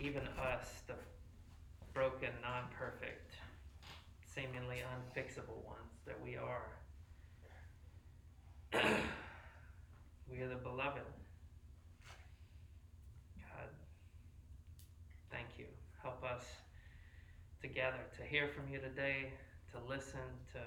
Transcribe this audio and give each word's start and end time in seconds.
even 0.00 0.22
us, 0.38 0.82
the 0.86 0.94
broken, 1.92 2.30
non 2.42 2.64
perfect, 2.78 3.32
seemingly 4.34 4.76
unfixable 4.76 5.64
ones 5.66 5.98
that 6.06 6.16
we 6.22 6.36
are. 6.36 6.68
we 10.30 10.40
are 10.40 10.48
the 10.48 10.54
beloved. 10.54 11.02
God, 13.40 13.68
thank 15.32 15.46
you. 15.58 15.66
Help 16.02 16.22
us 16.22 16.44
together 17.60 17.98
to 18.16 18.22
hear 18.22 18.48
from 18.48 18.72
you 18.72 18.78
today, 18.78 19.32
to 19.72 19.78
listen, 19.88 20.20
to 20.52 20.60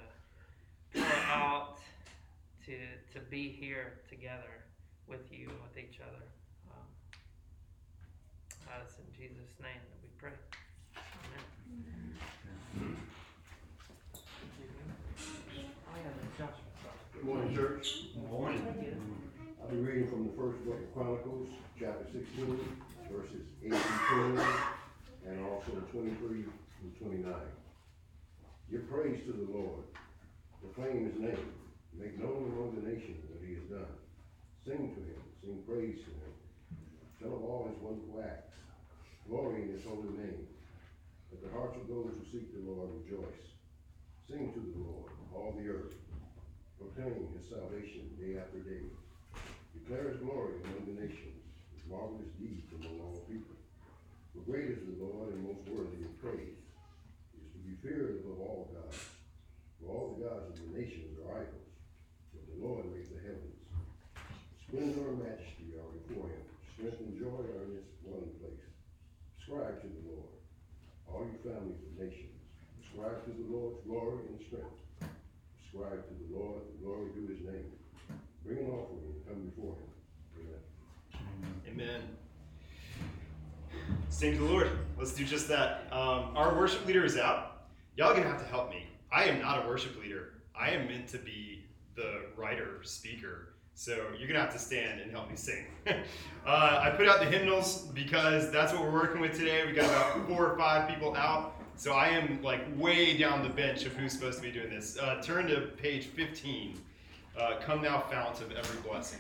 pour 1.00 1.24
out, 1.28 1.78
to, 2.66 2.74
to 3.14 3.20
be 3.30 3.48
here 3.50 3.94
together 4.10 4.66
with 5.08 5.32
you 5.32 5.50
and 5.50 5.58
with 5.62 5.78
each 5.78 6.00
other. 6.02 6.26
It's 8.84 8.98
in 8.98 9.06
Jesus' 9.18 9.54
name 9.62 9.82
that 9.90 10.00
we 10.02 10.10
pray. 10.18 10.36
Amen. 10.98 11.44
Good 17.14 17.24
morning, 17.24 17.56
church. 17.56 17.88
Morning. 18.30 18.62
I'll 19.62 19.70
be 19.70 19.78
reading 19.78 20.08
from 20.10 20.28
the 20.28 20.34
first 20.34 20.66
book 20.66 20.80
of 20.80 20.94
Chronicles, 20.94 21.50
chapter 21.80 22.06
sixteen, 22.12 22.60
verses 23.12 23.46
eight 23.64 23.74
through 23.74 24.34
twenty, 24.34 24.50
and 25.28 25.46
also 25.46 25.72
twenty-three 25.92 26.44
through 26.44 26.94
twenty-nine. 27.00 27.52
Give 28.72 28.90
praise 28.90 29.20
to 29.26 29.34
the 29.34 29.52
Lord, 29.52 29.84
proclaim 30.62 31.12
his 31.12 31.20
name, 31.20 31.54
make 31.94 32.18
known 32.20 32.52
among 32.56 32.82
the 32.82 32.88
nations 32.90 33.24
what 33.30 33.42
he 33.48 33.54
has 33.56 33.64
done. 33.70 33.94
Sing 34.66 34.96
to 34.96 35.02
him, 35.02 35.22
sing 35.42 35.64
praise 35.68 36.00
to 36.00 36.12
him, 36.12 36.34
tell 37.22 37.38
of 37.38 37.46
all 37.46 37.70
his 37.70 37.78
wonderful 37.78 38.18
acts, 38.26 38.58
glory 39.30 39.62
in 39.62 39.78
his 39.78 39.86
holy 39.86 40.10
name. 40.18 40.50
Let 41.30 41.46
the 41.46 41.54
hearts 41.54 41.78
of 41.78 41.86
those 41.86 42.18
who 42.18 42.26
seek 42.34 42.50
the 42.50 42.66
Lord 42.66 42.90
rejoice. 42.98 43.46
Sing 44.26 44.50
to 44.50 44.62
the 44.66 44.82
Lord, 44.82 45.14
all 45.30 45.54
the 45.54 45.70
earth. 45.70 45.94
Proclaim 46.82 47.30
his 47.38 47.46
salvation 47.46 48.10
day 48.18 48.42
after 48.42 48.58
day. 48.66 48.90
Declare 49.78 50.18
his 50.18 50.20
glory 50.26 50.66
among 50.66 50.90
the 50.90 50.98
nations, 50.98 51.46
his 51.78 51.86
marvelous 51.86 52.34
deeds 52.42 52.74
among 52.74 52.98
all 53.06 53.22
people. 53.30 53.54
For 54.34 54.42
great 54.50 54.74
is 54.74 54.82
the 54.82 54.98
Lord 54.98 55.30
and 55.30 55.46
most 55.46 55.62
worthy 55.70 56.02
of 56.02 56.18
praise. 56.18 56.58
He 57.38 57.46
is 57.46 57.54
to 57.54 57.62
be 57.62 57.78
feared 57.86 58.26
above 58.26 58.42
all 58.42 58.74
gods. 58.74 58.98
For 59.78 59.94
all 59.94 60.18
the 60.18 60.26
gods 60.26 60.50
of 60.50 60.58
the 60.58 60.74
nations 60.74 61.22
are 61.22 61.46
idols, 61.46 61.70
but 62.34 62.50
the 62.50 62.66
Lord 62.66 62.90
made 62.90 63.14
the 63.14 63.22
heavens. 63.22 63.62
Splendor 64.66 65.14
and 65.14 65.22
majesty 65.22 65.78
are 65.78 65.92
before 66.02 66.34
him. 66.34 66.51
Strength 66.82 67.02
and 67.02 67.20
joy 67.20 67.46
in 67.62 67.78
his 67.78 67.86
dwelling 68.02 68.34
place. 68.42 68.66
Ascribe 69.38 69.82
to 69.82 69.88
the 69.88 70.02
Lord, 70.10 70.34
all 71.08 71.30
you 71.30 71.38
families 71.46 71.78
of 71.78 71.94
nations. 71.94 72.34
Ascribe 72.82 73.24
to 73.24 73.30
the 73.38 73.56
Lord's 73.56 73.78
glory 73.86 74.26
and 74.30 74.42
strength. 74.42 74.82
Ascribe 75.62 76.02
to 76.02 76.14
the 76.18 76.36
Lord 76.36 76.62
the 76.66 76.84
glory 76.84 77.14
due 77.14 77.28
his 77.28 77.46
name. 77.46 77.70
Bring 78.44 78.66
an 78.66 78.72
offering 78.72 79.14
and 79.14 79.28
come 79.28 79.46
before 79.46 79.76
him. 79.78 79.94
Amen. 81.70 82.02
Amen. 82.02 82.02
Sing 84.10 84.34
to 84.34 84.40
the 84.40 84.46
Lord. 84.46 84.72
Let's 84.98 85.14
do 85.14 85.24
just 85.24 85.48
that. 85.50 85.86
Um, 85.92 86.36
our 86.36 86.58
worship 86.58 86.84
leader 86.88 87.06
is 87.06 87.16
out. 87.16 87.68
Y'all 87.96 88.16
gonna 88.16 88.28
have 88.28 88.42
to 88.42 88.48
help 88.48 88.72
me. 88.72 88.88
I 89.14 89.26
am 89.26 89.40
not 89.40 89.64
a 89.64 89.68
worship 89.68 90.02
leader. 90.02 90.34
I 90.60 90.72
am 90.72 90.88
meant 90.88 91.08
to 91.10 91.20
be 91.20 91.64
the 91.96 92.22
writer, 92.36 92.80
speaker. 92.82 93.51
So 93.76 93.98
you're 94.18 94.28
gonna 94.28 94.40
have 94.42 94.54
to 94.54 94.60
stand 94.60 95.02
and 95.02 95.12
help 95.12 95.30
me 95.30 95.36
sing. 95.36 95.66
uh, 95.88 95.94
I 96.46 96.92
put 96.92 97.08
out 97.08 97.20
the 97.20 97.26
hymnals 97.26 97.84
because 97.94 98.52
that's 98.52 98.74
what 98.74 98.84
we're 98.84 98.92
working 98.92 99.22
with 99.22 99.38
today. 99.38 99.66
We 99.66 99.72
got 99.74 99.86
about 99.86 100.28
four 100.28 100.52
or 100.52 100.58
five 100.58 100.88
people 100.88 101.16
out. 101.16 101.56
So 101.78 101.94
I 101.94 102.10
am 102.10 102.42
like 102.44 102.62
way 102.78 103.18
down 103.18 103.42
the 103.44 103.50
bench 103.50 103.86
of 103.86 103.94
who's 103.94 104.12
supposed 104.14 104.38
to 104.38 104.44
be 104.44 104.52
doing 104.52 104.70
this. 104.70 104.98
Uh, 105.00 105.20
turn 105.24 105.48
to 105.48 105.62
page 105.78 106.06
15. 106.06 106.80
Uh, 107.40 107.56
Come 107.62 107.82
thou 107.82 108.02
fount 108.02 108.40
of 108.42 108.52
every 108.52 108.80
blessing. 108.82 109.20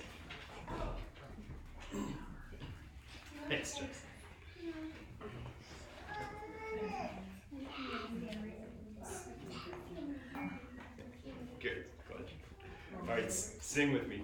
Thanks, 3.49 3.73
Jason. 3.73 3.87
Good. 11.59 11.85
You- 12.09 12.99
All 13.01 13.07
right, 13.07 13.31
sing 13.31 13.93
with 13.93 14.07
me. 14.07 14.23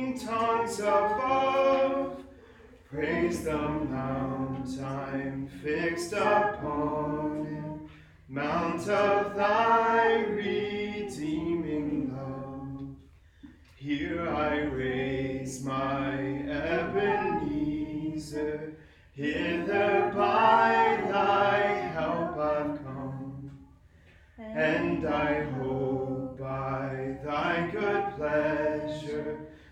tongues 0.25 0.79
above. 0.79 2.23
Praise 2.89 3.43
the 3.43 3.57
mount 3.57 4.79
I'm 4.79 5.47
fixed 5.47 6.13
upon 6.13 7.89
mount 8.27 8.87
of 8.87 9.35
thy 9.35 10.21
redeeming 10.21 12.13
love. 12.15 12.95
Here 13.75 14.29
I 14.29 14.61
raise 14.61 15.63
my 15.63 16.17
Ebenezer, 16.49 17.93
hither 19.13 20.11
by 20.15 21.03
thy 21.09 21.57
help 21.93 22.37
I've 22.37 22.83
come, 22.83 23.51
and 24.37 25.07
I 25.07 25.43
hope 25.43 26.37
by 26.37 27.17
thy 27.23 27.69
good 27.71 28.15
pleasure 28.17 29.50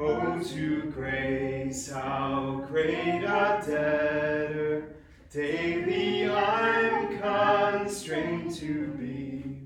Oh, 0.00 0.40
to 0.40 0.92
grace, 0.94 1.90
how 1.90 2.64
great 2.68 3.24
a 3.24 3.60
debtor 3.66 4.94
daily 5.28 6.30
I'm 6.30 7.18
constrained 7.18 8.54
to 8.54 8.86
be. 8.92 9.62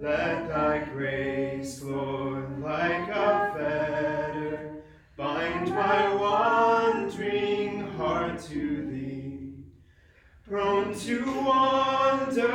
Let 0.00 0.48
thy 0.48 0.80
grace, 0.92 1.80
Lord, 1.84 2.60
like 2.60 3.08
a 3.10 3.52
fetter, 3.56 4.82
bind 5.16 5.70
my 5.70 6.14
wandering 6.16 7.92
heart 7.92 8.40
to 8.40 8.86
thee. 8.90 9.54
Prone 10.48 10.98
to 10.98 11.24
wander, 11.44 12.48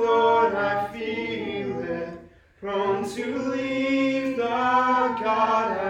Lord, 0.00 0.52
I 0.52 0.88
feel 0.92 1.78
it. 1.78 2.08
Prone 2.60 3.08
to 3.10 3.38
leave 3.50 4.36
the 4.36 4.42
God. 5.22 5.87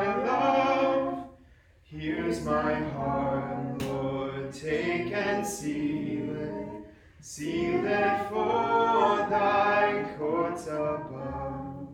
Here's 2.29 2.45
my 2.45 2.75
heart, 2.75 3.83
Lord, 3.85 4.53
take 4.53 5.13
and 5.13 5.47
seal 5.47 6.37
it. 6.37 6.69
Seal 7.23 7.87
it 7.87 8.29
for 8.29 9.27
thy 9.31 10.07
courts 10.19 10.67
above. 10.67 11.89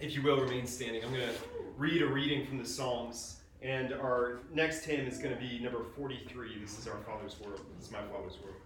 If 0.00 0.14
you 0.14 0.22
will, 0.22 0.40
remain 0.40 0.66
standing. 0.66 1.04
I'm 1.04 1.12
going 1.12 1.28
to 1.28 1.34
read 1.76 2.00
a 2.00 2.06
reading 2.06 2.46
from 2.46 2.56
the 2.56 2.64
Psalms. 2.64 3.40
And 3.60 3.92
our 3.92 4.38
next 4.54 4.86
hymn 4.86 5.06
is 5.06 5.18
going 5.18 5.34
to 5.34 5.38
be 5.38 5.58
number 5.58 5.84
43. 5.94 6.58
This 6.58 6.78
is 6.78 6.88
Our 6.88 6.96
Father's 7.00 7.38
World. 7.38 7.60
This 7.76 7.88
is 7.88 7.92
My 7.92 8.00
Father's 8.10 8.38
World. 8.42 8.56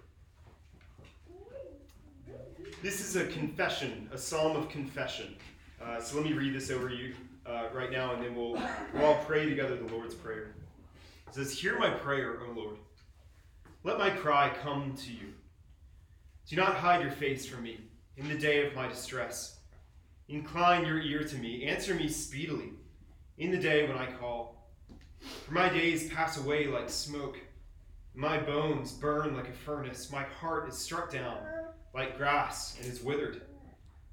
This 2.81 3.01
is 3.01 3.17
a 3.17 3.27
confession, 3.27 4.09
a 4.13 4.19
psalm 4.19 4.57
of 4.57 4.69
confession. 4.69 5.35
Uh, 5.83 6.01
so 6.01 6.15
let 6.17 6.27
me 6.27 6.33
read 6.33 6.55
this 6.55 6.71
over 6.71 6.91
you 6.91 7.13
uh, 7.51 7.69
right 7.73 7.91
now, 7.91 8.15
and 8.15 8.23
then 8.23 8.35
we'll, 8.35 8.53
we'll 8.95 9.05
all 9.05 9.23
pray 9.27 9.49
together 9.49 9.77
the 9.77 9.93
Lord's 9.93 10.15
Prayer. 10.15 10.55
It 11.27 11.35
says, 11.35 11.53
Hear 11.53 11.79
my 11.79 11.91
prayer, 11.91 12.39
O 12.47 12.53
Lord. 12.53 12.77
Let 13.83 13.99
my 13.99 14.11
cry 14.11 14.53
come 14.63 14.95
to 15.05 15.13
you. 15.13 15.33
Do 16.49 16.57
not 16.57 16.77
hide 16.77 17.03
your 17.03 17.13
face 17.13 17.47
from 17.47 17.63
me 17.63 17.81
in 18.17 18.29
the 18.29 18.39
day 18.39 18.67
of 18.67 18.75
my 18.75 18.87
distress. 18.89 19.59
Incline 20.29 20.87
your 20.87 21.01
ear 21.01 21.25
to 21.25 21.37
me, 21.37 21.65
answer 21.65 21.95
me 21.95 22.09
speedily 22.09 22.71
in 23.39 23.51
the 23.51 23.59
day 23.59 23.89
when 23.89 23.97
I 23.97 24.13
call. 24.13 24.69
For 25.47 25.53
my 25.53 25.69
days 25.69 26.11
pass 26.13 26.39
away 26.39 26.67
like 26.67 26.89
smoke, 26.89 27.39
my 28.15 28.39
bones 28.39 28.93
burn 28.93 29.35
like 29.35 29.49
a 29.49 29.53
furnace, 29.53 30.11
my 30.13 30.23
heart 30.23 30.69
is 30.69 30.77
struck 30.77 31.11
down 31.11 31.39
like 31.95 32.17
grass 32.17 32.77
and 32.79 32.87
is 32.87 33.03
withered. 33.03 33.43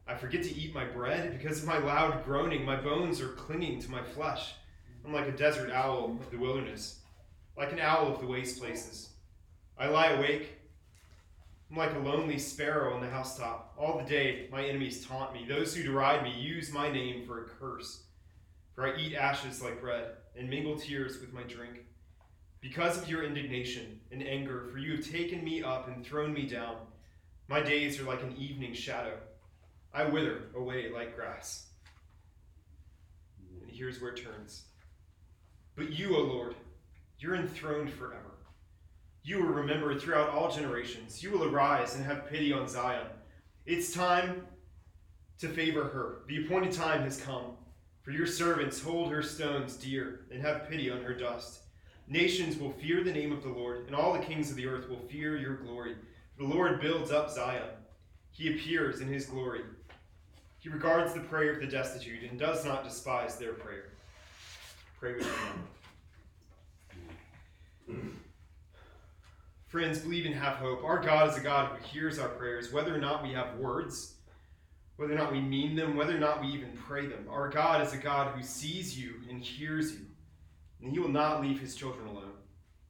I 0.07 0.15
forget 0.15 0.43
to 0.43 0.55
eat 0.55 0.73
my 0.73 0.85
bread 0.85 1.37
because 1.37 1.59
of 1.59 1.67
my 1.67 1.77
loud 1.77 2.23
groaning, 2.23 2.65
my 2.65 2.75
bones 2.75 3.21
are 3.21 3.29
clinging 3.29 3.81
to 3.81 3.91
my 3.91 4.01
flesh. 4.01 4.53
I'm 5.05 5.13
like 5.13 5.27
a 5.27 5.31
desert 5.31 5.71
owl 5.71 6.17
of 6.19 6.31
the 6.31 6.37
wilderness, 6.37 6.99
like 7.57 7.71
an 7.71 7.79
owl 7.79 8.13
of 8.13 8.19
the 8.19 8.27
waste 8.27 8.59
places. 8.59 9.09
I 9.77 9.87
lie 9.87 10.11
awake 10.11 10.57
I'm 11.69 11.75
like 11.75 11.95
a 11.95 11.99
lonely 11.99 12.39
sparrow 12.39 12.93
on 12.93 13.01
the 13.01 13.09
housetop. 13.09 13.73
All 13.77 13.97
the 13.97 14.09
day, 14.09 14.47
my 14.51 14.63
enemies 14.63 15.05
taunt 15.05 15.33
me. 15.33 15.45
Those 15.45 15.75
who 15.75 15.83
deride 15.83 16.23
me 16.23 16.31
use 16.31 16.71
my 16.71 16.89
name 16.89 17.25
for 17.25 17.43
a 17.43 17.45
curse. 17.45 18.03
For 18.73 18.87
I 18.87 18.97
eat 18.97 19.15
ashes 19.15 19.61
like 19.61 19.81
bread 19.81 20.11
and 20.37 20.49
mingle 20.49 20.77
tears 20.77 21.19
with 21.19 21.33
my 21.33 21.43
drink. 21.43 21.83
Because 22.61 22.97
of 22.97 23.09
your 23.09 23.23
indignation 23.23 23.99
and 24.11 24.25
anger, 24.25 24.67
for 24.71 24.77
you 24.77 24.95
have 24.95 25.05
taken 25.05 25.43
me 25.43 25.61
up 25.61 25.89
and 25.89 26.05
thrown 26.05 26.33
me 26.33 26.47
down, 26.47 26.77
my 27.49 27.59
days 27.59 27.99
are 27.99 28.05
like 28.05 28.23
an 28.23 28.35
evening 28.37 28.73
shadow. 28.73 29.17
I 29.97 30.05
wither 30.05 30.43
away 30.55 30.91
like 30.93 31.15
grass. 31.15 31.69
And 33.63 33.71
here's 33.71 33.99
where 33.99 34.11
it 34.11 34.23
turns. 34.23 34.65
But 35.75 35.91
you, 35.91 36.15
O 36.15 36.19
Lord, 36.19 36.53
you're 37.17 37.35
enthroned 37.35 37.91
forever. 37.91 38.37
You 39.23 39.37
will 39.37 39.49
remember 39.49 39.97
throughout 39.97 40.29
all 40.29 40.51
generations. 40.51 41.23
You 41.23 41.31
will 41.31 41.45
arise 41.45 41.95
and 41.95 42.05
have 42.05 42.29
pity 42.29 42.53
on 42.53 42.67
Zion. 42.67 43.07
It's 43.65 43.91
time 43.91 44.43
to 45.39 45.47
favor 45.49 45.85
her. 45.85 46.19
The 46.27 46.45
appointed 46.45 46.73
time 46.73 47.01
has 47.01 47.19
come. 47.19 47.57
For 48.03 48.11
your 48.11 48.27
servants 48.27 48.79
hold 48.79 49.11
her 49.11 49.23
stones 49.23 49.77
dear 49.77 50.27
and 50.31 50.43
have 50.43 50.69
pity 50.69 50.91
on 50.91 51.01
her 51.01 51.15
dust. 51.15 51.61
Nations 52.07 52.55
will 52.59 52.71
fear 52.71 53.03
the 53.03 53.11
name 53.11 53.31
of 53.31 53.41
the 53.41 53.49
Lord, 53.49 53.87
and 53.87 53.95
all 53.95 54.13
the 54.13 54.19
kings 54.19 54.51
of 54.51 54.57
the 54.57 54.67
earth 54.67 54.87
will 54.89 55.07
fear 55.09 55.35
your 55.37 55.57
glory. 55.57 55.95
The 56.37 56.45
Lord 56.45 56.81
builds 56.81 57.09
up 57.09 57.31
Zion. 57.31 57.69
He 58.29 58.53
appears 58.53 59.01
in 59.01 59.07
his 59.07 59.25
glory. 59.25 59.61
He 60.67 60.73
regards 60.73 61.13
the 61.13 61.21
prayer 61.21 61.53
of 61.53 61.61
the 61.61 61.65
destitute 61.65 62.29
and 62.29 62.37
does 62.37 62.65
not 62.65 62.83
despise 62.83 63.37
their 63.37 63.53
prayer. 63.53 63.85
Pray 64.99 65.13
with 65.13 65.29
me. 67.87 67.95
Friends, 69.67 69.99
believe 69.99 70.25
and 70.25 70.35
have 70.35 70.55
hope. 70.55 70.83
Our 70.83 70.99
God 71.01 71.29
is 71.29 71.37
a 71.37 71.39
God 71.39 71.71
who 71.71 71.77
hears 71.87 72.19
our 72.19 72.27
prayers, 72.27 72.73
whether 72.73 72.93
or 72.93 72.97
not 72.97 73.23
we 73.23 73.31
have 73.31 73.55
words, 73.55 74.15
whether 74.97 75.13
or 75.13 75.17
not 75.17 75.31
we 75.31 75.39
mean 75.39 75.77
them, 75.77 75.95
whether 75.95 76.17
or 76.17 76.19
not 76.19 76.41
we 76.41 76.47
even 76.47 76.73
pray 76.75 77.07
them. 77.07 77.27
Our 77.29 77.47
God 77.47 77.81
is 77.81 77.93
a 77.93 77.97
God 77.97 78.35
who 78.35 78.43
sees 78.43 78.99
you 78.99 79.21
and 79.29 79.41
hears 79.41 79.93
you, 79.93 80.05
and 80.81 80.91
He 80.91 80.99
will 80.99 81.07
not 81.07 81.41
leave 81.41 81.61
His 81.61 81.75
children 81.75 82.07
alone. 82.07 82.33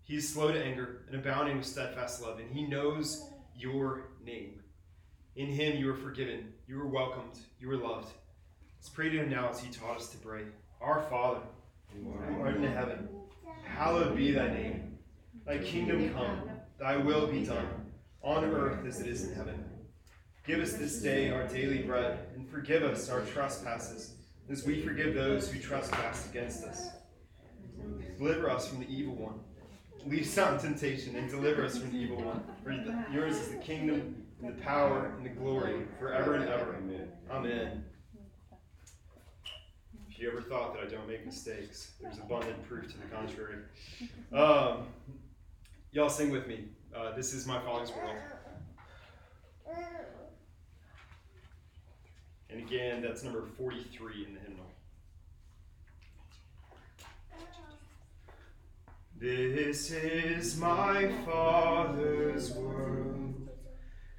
He 0.02 0.16
is 0.16 0.28
slow 0.28 0.52
to 0.52 0.60
anger 0.60 1.04
and 1.12 1.20
abounding 1.20 1.58
with 1.58 1.68
steadfast 1.68 2.24
love, 2.24 2.40
and 2.40 2.50
He 2.50 2.64
knows 2.64 3.30
your 3.56 4.10
name. 4.26 4.64
In 5.38 5.50
Him 5.50 5.78
you 5.78 5.92
are 5.92 5.96
forgiven, 5.96 6.52
you 6.68 6.82
are 6.82 6.88
welcomed, 6.88 7.38
you 7.60 7.70
are 7.70 7.78
loved. 7.78 8.12
Let's 8.80 8.90
pray 8.90 9.10
to 9.10 9.18
Him 9.20 9.30
now 9.30 9.50
as 9.50 9.60
He 9.60 9.72
taught 9.72 9.98
us 9.98 10.10
to 10.10 10.18
pray. 10.18 10.42
Our 10.82 11.04
Father, 11.12 11.42
who 11.94 12.12
art 12.42 12.56
in 12.56 12.64
heaven, 12.64 13.08
hallowed 13.64 14.18
be 14.18 14.32
Thy 14.32 14.48
name. 14.48 14.98
Thy 15.46 15.60
kingdom 15.60 16.12
come. 16.12 16.50
Thy 16.80 16.98
will 16.98 17.28
be 17.28 17.46
done, 17.46 17.68
on 18.24 18.46
earth 18.46 18.84
as 18.88 19.00
it 19.00 19.06
is 19.06 19.26
in 19.26 19.36
heaven. 19.36 19.64
Give 20.48 20.60
us 20.60 20.74
this 20.74 21.04
day 21.04 21.30
our 21.30 21.48
daily 21.48 21.84
bread, 21.84 22.18
and 22.36 22.50
forgive 22.50 22.82
us 22.82 23.08
our 23.08 23.22
trespasses, 23.22 24.14
as 24.50 24.66
we 24.66 24.82
forgive 24.82 25.14
those 25.14 25.52
who 25.52 25.60
trespass 25.60 26.28
against 26.32 26.64
us. 26.64 26.90
Deliver 28.18 28.50
us 28.50 28.68
from 28.68 28.80
the 28.80 28.90
evil 28.90 29.14
one. 29.14 29.40
Lead 30.08 30.24
us 30.24 30.36
not 30.36 30.54
in 30.54 30.60
temptation, 30.60 31.16
and 31.16 31.30
deliver 31.30 31.64
us 31.64 31.78
from 31.78 31.92
the 31.92 31.98
evil 31.98 32.18
one. 32.24 32.44
For 32.64 32.72
yours 33.14 33.36
is 33.36 33.50
the 33.50 33.58
kingdom, 33.58 34.27
and 34.42 34.56
the 34.56 34.62
power, 34.62 35.14
and 35.18 35.26
the 35.26 35.30
glory, 35.30 35.86
forever 36.00 36.36
and 36.36 36.48
ever. 36.48 36.76
Amen. 36.76 37.08
Amen. 37.32 37.84
If 40.10 40.20
you 40.20 40.30
ever 40.32 40.42
thought 40.42 40.74
that 40.74 40.84
I 40.84 40.88
don't 40.88 41.08
make 41.08 41.26
mistakes, 41.26 41.92
there's 42.02 42.18
abundant 42.18 42.68
proof 42.68 42.92
to 42.92 42.98
the 42.98 43.06
contrary. 43.06 43.58
Um, 44.34 44.88
Y'all 45.92 46.10
sing 46.10 46.30
with 46.30 46.48
me. 46.48 46.66
Uh, 46.96 47.16
this 47.16 47.34
is 47.34 47.48
my 47.48 47.60
Father's 47.62 47.92
world. 47.92 48.16
And 52.50 52.60
again, 52.60 53.02
that's 53.02 53.24
number 53.24 53.44
43 53.58 54.26
in 54.28 54.34
the 54.36 54.40
hymnal. 54.42 54.66
This 59.20 59.92
is 59.92 60.58
my 60.58 61.12
Father's 61.26 62.52
world, 62.52 63.47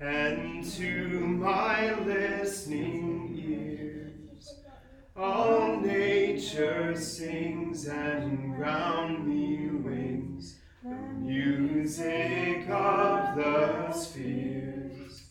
and 0.01 0.65
to 0.65 1.19
my 1.19 1.99
listening 2.01 3.35
ears, 3.37 4.55
all 5.17 5.81
nature 5.81 6.95
sings, 6.95 7.87
and 7.89 8.59
round 8.59 9.27
me 9.27 9.69
rings 9.71 10.61
the 10.85 10.95
music 11.19 12.69
of 12.71 13.35
the 13.37 13.93
spheres. 13.93 15.25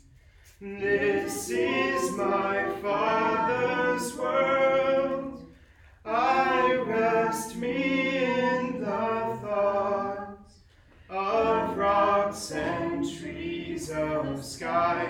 This 0.59 1.49
is 1.49 2.11
my 2.17 2.69
Father's 2.81 4.17
world. 4.17 5.45
I 6.03 6.73
rest 6.85 7.55
me 7.55 7.96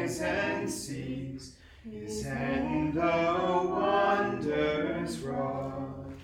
and 0.07 0.69
seas, 0.69 1.55
His 1.83 2.23
hand 2.23 2.93
the 2.93 3.61
wonders 3.69 5.19
wrought. 5.19 6.15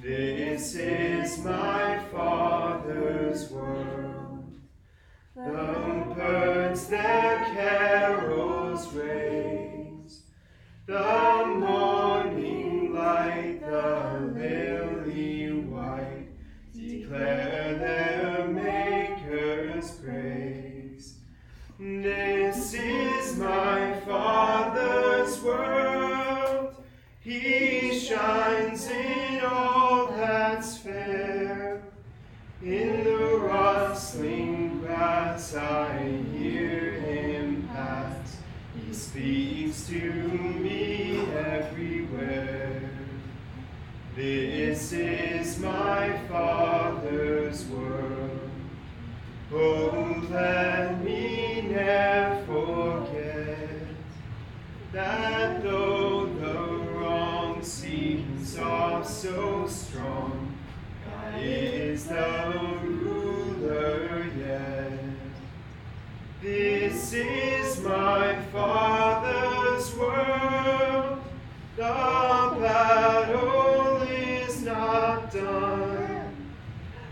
This 0.00 0.76
is 0.76 1.44
my 1.44 1.98
Father's 2.12 3.50
world. 3.50 4.54
The 5.34 6.04
birds 6.14 6.86
their 6.86 7.44
carols 7.52 8.92
raise, 8.94 10.22
the 10.86 11.27
I 35.58 36.22
hear 36.32 36.92
him 36.92 37.68
pass. 37.72 38.38
He 38.76 38.94
speaks 38.94 39.88
to 39.88 40.12
me 40.12 41.26
everywhere. 41.34 42.90
This 44.14 44.92
is 44.92 45.58
my 45.58 46.16
Father's 46.28 47.64
world. 47.66 48.50
Oh, 49.52 50.24
let 50.30 51.02
me 51.02 51.62
never 51.70 52.44
forget 52.46 53.58
that 54.92 55.62
though 55.62 56.26
the 56.26 56.90
wrong 56.92 57.62
seems 57.62 58.58
off 58.58 59.08
so 59.08 59.66
strong, 59.66 60.56
God 61.04 61.40
is 61.40 62.04
the 62.06 62.78
ruler 62.82 63.27
This 66.40 67.12
is 67.14 67.80
my 67.80 68.40
Father's 68.52 69.92
world. 69.96 71.20
The 71.74 71.82
battle 72.60 74.02
is 74.02 74.62
not 74.62 75.32
done. 75.32 76.52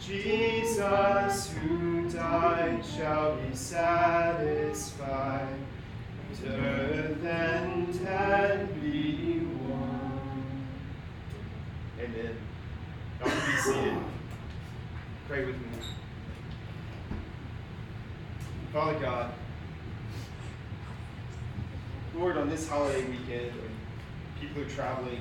Jesus 0.01 1.51
who 1.51 2.09
died 2.09 2.85
shall 2.97 3.35
be 3.35 3.53
satisfied. 3.57 5.49
To 6.43 6.49
earth 6.49 7.25
and 7.25 7.97
heaven 7.97 8.81
be 8.81 9.41
one. 9.67 10.69
Amen. 11.99 12.37
Y'all 13.19 13.29
be 13.29 13.57
seated. 13.57 13.99
Pray 15.27 15.47
with 15.47 15.57
me. 15.57 15.96
Father 18.77 18.99
God, 19.01 19.33
Lord, 22.15 22.37
on 22.37 22.51
this 22.51 22.69
holiday 22.69 23.07
weekend, 23.07 23.51
when 23.53 23.71
people 24.39 24.61
are 24.61 24.69
traveling 24.69 25.17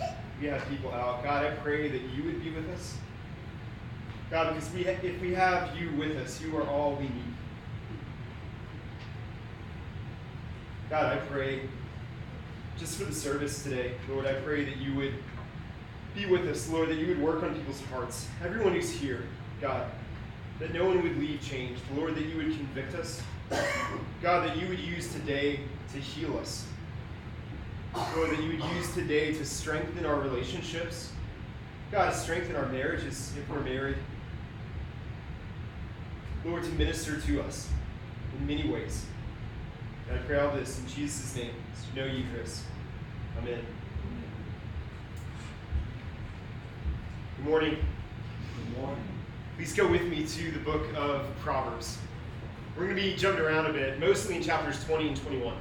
and 0.00 0.14
we 0.40 0.46
have 0.46 0.64
people 0.68 0.92
out, 0.92 1.24
God, 1.24 1.44
I 1.44 1.50
pray 1.56 1.88
that 1.88 2.00
you 2.14 2.22
would 2.22 2.40
be 2.40 2.52
with 2.52 2.70
us. 2.70 2.96
God, 4.30 4.54
because 4.54 4.72
we 4.72 4.86
if 4.86 5.20
we 5.20 5.34
have 5.34 5.76
you 5.76 5.90
with 5.98 6.16
us, 6.18 6.40
you 6.40 6.56
are 6.58 6.68
all 6.68 6.94
we 6.94 7.06
need. 7.06 7.34
God, 10.90 11.12
I 11.12 11.16
pray 11.22 11.62
just 12.78 12.98
for 13.00 13.04
the 13.04 13.12
service 13.12 13.64
today, 13.64 13.94
Lord, 14.08 14.26
I 14.26 14.34
pray 14.34 14.64
that 14.64 14.76
you 14.76 14.94
would 14.94 15.14
be 16.14 16.24
with 16.26 16.46
us, 16.46 16.68
Lord, 16.68 16.88
that 16.90 16.98
you 16.98 17.08
would 17.08 17.20
work 17.20 17.42
on 17.42 17.52
people's 17.52 17.82
hearts. 17.86 18.28
Everyone 18.44 18.74
who's 18.74 18.92
here, 18.92 19.24
God, 19.60 19.90
that 20.60 20.74
no 20.74 20.84
one 20.84 21.02
would 21.02 21.18
leave 21.18 21.42
changed. 21.42 21.80
Lord, 21.96 22.14
that 22.14 22.26
you 22.26 22.36
would 22.36 22.54
convict 22.54 22.94
us. 22.94 23.22
God, 24.22 24.46
that 24.46 24.56
you 24.58 24.68
would 24.68 24.78
use 24.78 25.12
today 25.12 25.60
to 25.92 25.98
heal 25.98 26.38
us. 26.38 26.66
Lord, 28.14 28.30
that 28.30 28.40
you 28.40 28.50
would 28.50 28.64
use 28.76 28.94
today 28.94 29.32
to 29.32 29.44
strengthen 29.44 30.06
our 30.06 30.20
relationships. 30.20 31.12
God, 31.90 32.12
to 32.12 32.16
strengthen 32.16 32.54
our 32.54 32.66
marriages 32.66 33.32
if 33.36 33.48
we're 33.48 33.62
married. 33.62 33.96
Lord, 36.44 36.62
to 36.62 36.70
minister 36.70 37.20
to 37.20 37.42
us 37.42 37.68
in 38.38 38.46
many 38.46 38.70
ways. 38.70 39.06
And 40.08 40.18
I 40.18 40.22
pray 40.22 40.38
all 40.38 40.54
this 40.54 40.78
in 40.78 40.86
Jesus' 40.86 41.34
name. 41.34 41.54
So 41.74 42.00
know 42.00 42.06
you, 42.06 42.24
Chris. 42.32 42.62
Amen. 43.38 43.60
Good 47.36 47.46
morning. 47.46 47.76
Good 48.56 48.78
morning. 48.78 49.09
Please 49.60 49.74
go 49.74 49.86
with 49.86 50.06
me 50.06 50.24
to 50.24 50.50
the 50.52 50.58
book 50.60 50.86
of 50.96 51.26
Proverbs. 51.40 51.98
We're 52.74 52.84
going 52.84 52.96
to 52.96 53.02
be 53.02 53.14
jumping 53.14 53.44
around 53.44 53.66
a 53.66 53.72
bit, 53.74 54.00
mostly 54.00 54.36
in 54.36 54.42
chapters 54.42 54.82
20 54.84 55.08
and 55.08 55.16
21. 55.18 55.54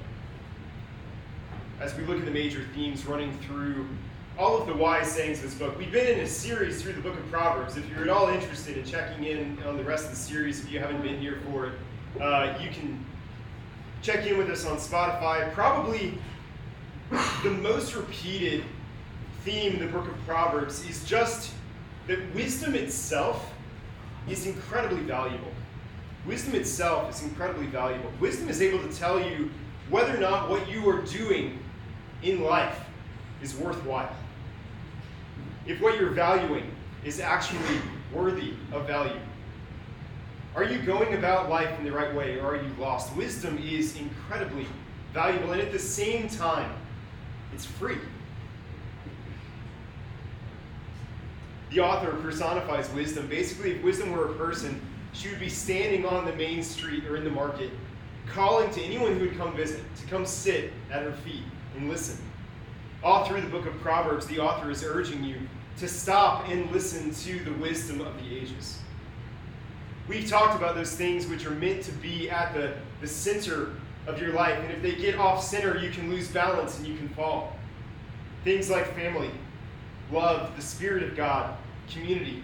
As 1.82 1.94
we 1.96 2.06
look 2.06 2.18
at 2.18 2.24
the 2.24 2.32
major 2.32 2.64
themes 2.74 3.06
running 3.06 3.38
through 3.40 3.90
all 4.38 4.58
of 4.58 4.68
the 4.68 4.74
wise 4.74 5.12
sayings 5.12 5.40
of 5.40 5.44
this 5.44 5.54
book. 5.56 5.78
We've 5.78 5.92
been 5.92 6.18
in 6.18 6.22
a 6.22 6.28
series 6.28 6.82
through 6.82 6.94
the 6.94 7.02
book 7.02 7.14
of 7.14 7.30
Proverbs. 7.30 7.76
If 7.76 7.90
you're 7.90 8.04
at 8.04 8.10
all 8.10 8.30
interested 8.30 8.78
in 8.78 8.86
checking 8.86 9.26
in 9.26 9.62
on 9.64 9.76
the 9.76 9.84
rest 9.84 10.06
of 10.06 10.12
the 10.12 10.16
series, 10.16 10.64
if 10.64 10.72
you 10.72 10.80
haven't 10.80 11.02
been 11.02 11.20
here 11.20 11.42
for 11.52 11.66
it, 11.66 11.74
uh, 12.22 12.58
you 12.62 12.70
can 12.70 13.06
check 14.02 14.26
in 14.26 14.38
with 14.38 14.50
us 14.50 14.66
on 14.66 14.78
Spotify. 14.78 15.54
Probably 15.54 16.18
the 17.44 17.52
most 17.52 17.96
repeated 17.96 18.64
theme 19.44 19.74
in 19.74 19.80
the 19.82 19.92
book 19.92 20.08
of 20.08 20.16
Proverbs 20.26 20.90
is 20.90 21.04
just 21.04 21.52
that 22.08 22.34
wisdom 22.34 22.76
itself 22.76 23.52
is 24.30 24.46
incredibly 24.46 25.02
valuable. 25.02 25.52
Wisdom 26.26 26.56
itself 26.56 27.10
is 27.10 27.24
incredibly 27.24 27.68
valuable. 27.68 28.12
Wisdom 28.20 28.50
is 28.50 28.62
able 28.62 28.80
to 28.80 28.94
tell 28.96 29.20
you 29.20 29.50
whether 29.90 30.16
or 30.16 30.20
not 30.20 30.50
what 30.50 30.70
you 30.70 30.88
are 30.90 31.02
doing 31.02 31.60
in 32.22 32.44
life 32.44 32.80
is 33.42 33.56
worthwhile. 33.56 34.14
If 35.66 35.82
what 35.82 36.00
you're 36.00 36.12
valuing 36.12 36.72
is 37.04 37.20
actually 37.20 37.80
worthy 38.14 38.54
of 38.72 38.86
value. 38.86 39.20
Are 40.56 40.64
you 40.64 40.80
going 40.82 41.14
about 41.14 41.50
life 41.50 41.78
in 41.78 41.86
the 41.86 41.92
right 41.92 42.14
way 42.14 42.40
or 42.40 42.56
are 42.56 42.62
you 42.62 42.72
lost? 42.80 43.16
Wisdom 43.16 43.58
is 43.60 43.98
incredibly 43.98 44.66
valuable 45.14 45.52
and 45.52 45.62
at 45.62 45.72
the 45.72 45.80
same 45.80 46.28
time, 46.28 46.72
it's 47.54 47.66
free. 47.66 47.98
The 51.70 51.80
author 51.80 52.12
personifies 52.22 52.90
wisdom. 52.92 53.28
Basically, 53.28 53.72
if 53.72 53.84
wisdom 53.84 54.12
were 54.12 54.30
a 54.30 54.34
person, 54.34 54.82
she 55.14 55.30
would 55.30 55.40
be 55.40 55.50
standing 55.50 56.06
on 56.06 56.26
the 56.26 56.34
main 56.34 56.64
street 56.64 57.06
or 57.06 57.16
in 57.16 57.24
the 57.24 57.30
market, 57.30 57.72
calling 58.28 58.70
to 58.72 58.82
anyone 58.82 59.18
who 59.18 59.26
would 59.26 59.38
come 59.38 59.56
visit 59.56 59.84
to 59.98 60.08
come 60.08 60.26
sit 60.26 60.74
at 60.92 61.04
her 61.04 61.12
feet 61.12 61.44
and 61.76 61.90
listen. 61.90 62.18
All 63.04 63.26
through 63.26 63.42
the 63.42 63.50
book 63.50 63.66
of 63.66 63.80
Proverbs, 63.82 64.26
the 64.28 64.40
author 64.40 64.70
is 64.70 64.84
urging 64.84 65.24
you 65.24 65.38
to 65.78 65.88
stop 65.88 66.50
and 66.50 66.70
listen 66.72 67.14
to 67.14 67.44
the 67.44 67.54
wisdom 67.54 68.02
of 68.02 68.14
the 68.18 68.36
ages. 68.36 68.80
We've 70.08 70.28
talked 70.28 70.56
about 70.56 70.76
those 70.76 70.96
things 70.96 71.28
which 71.28 71.46
are 71.46 71.52
meant 71.52 71.84
to 71.84 71.92
be 71.94 72.30
at 72.30 72.54
the, 72.54 72.74
the 73.00 73.08
center 73.08 73.74
of 74.08 74.20
your 74.20 74.34
life, 74.34 74.58
and 74.60 74.72
if 74.72 74.82
they 74.82 74.96
get 74.96 75.18
off 75.18 75.44
center, 75.44 75.78
you 75.78 75.92
can 75.92 76.10
lose 76.10 76.28
balance 76.28 76.80
and 76.80 76.88
you 76.88 76.98
can 76.98 77.10
fall. 77.10 77.56
Things 78.44 78.70
like 78.70 78.94
family, 78.96 79.30
love, 80.12 80.56
the 80.56 80.62
Spirit 80.62 81.04
of 81.04 81.16
God, 81.16 81.56
community. 81.90 82.44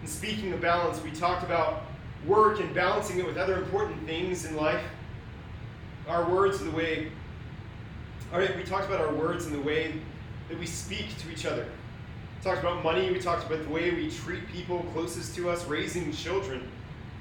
And 0.00 0.08
speaking 0.08 0.52
of 0.52 0.60
balance, 0.60 1.02
we 1.02 1.10
talked 1.10 1.42
about 1.44 1.82
work 2.26 2.60
and 2.60 2.74
balancing 2.74 3.18
it 3.18 3.26
with 3.26 3.36
other 3.36 3.56
important 3.56 4.06
things 4.06 4.44
in 4.44 4.56
life. 4.56 4.82
Our 6.08 6.28
words 6.28 6.60
and 6.60 6.72
the 6.72 6.76
way, 6.76 7.10
all 8.32 8.38
right, 8.38 8.56
we 8.56 8.62
talked 8.62 8.86
about 8.86 9.00
our 9.00 9.12
words 9.12 9.46
and 9.46 9.54
the 9.54 9.60
way 9.60 9.94
that 10.48 10.58
we 10.58 10.66
speak 10.66 11.16
to 11.18 11.30
each 11.30 11.46
other. 11.46 11.64
We 11.64 12.44
talked 12.44 12.60
about 12.60 12.84
money, 12.84 13.10
we 13.10 13.18
talked 13.18 13.46
about 13.46 13.64
the 13.64 13.70
way 13.70 13.90
we 13.90 14.10
treat 14.10 14.46
people 14.48 14.86
closest 14.92 15.34
to 15.36 15.50
us, 15.50 15.64
raising 15.66 16.12
children, 16.12 16.68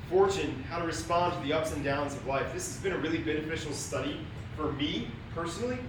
fortune, 0.09 0.63
how 0.69 0.79
to 0.79 0.85
respond 0.85 1.33
to 1.33 1.47
the 1.47 1.53
ups 1.53 1.73
and 1.73 1.83
downs 1.83 2.13
of 2.13 2.25
life. 2.27 2.53
This 2.53 2.67
has 2.67 2.83
been 2.83 2.93
a 2.93 2.97
really 2.97 3.17
beneficial 3.17 3.73
study 3.73 4.19
for 4.55 4.71
me 4.73 5.07
personally. 5.33 5.79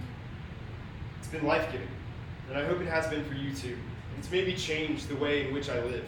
It's 1.19 1.27
been 1.27 1.45
life 1.45 1.71
giving, 1.71 1.87
and 2.49 2.57
I 2.57 2.65
hope 2.65 2.81
it 2.81 2.87
has 2.87 3.07
been 3.07 3.23
for 3.25 3.33
you 3.33 3.53
too. 3.53 3.77
It's 4.17 4.31
maybe 4.31 4.55
changed 4.55 5.09
the 5.09 5.15
way 5.15 5.47
in 5.47 5.53
which 5.53 5.69
I 5.69 5.81
live. 5.83 6.07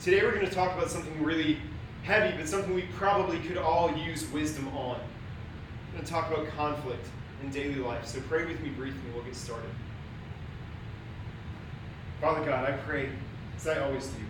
Today 0.00 0.22
we're 0.22 0.32
going 0.32 0.46
to 0.46 0.54
talk 0.54 0.76
about 0.76 0.90
something 0.90 1.22
really 1.22 1.58
heavy, 2.02 2.36
but 2.36 2.48
something 2.48 2.74
we 2.74 2.82
probably 2.96 3.38
could 3.40 3.58
all 3.58 3.94
use 3.96 4.30
wisdom 4.30 4.68
on. 4.76 4.96
I'm 4.96 5.92
going 5.92 6.04
to 6.04 6.10
talk 6.10 6.30
about 6.30 6.46
conflict 6.56 7.06
in 7.42 7.50
daily 7.50 7.76
life. 7.76 8.06
So 8.06 8.20
pray 8.28 8.44
with 8.44 8.60
me 8.60 8.70
briefly, 8.70 9.00
and 9.04 9.14
we'll 9.14 9.24
get 9.24 9.34
started. 9.34 9.70
Father 12.20 12.44
God, 12.44 12.68
I 12.68 12.72
pray, 12.78 13.10
as 13.56 13.68
I 13.68 13.80
always 13.80 14.06
do. 14.06 14.22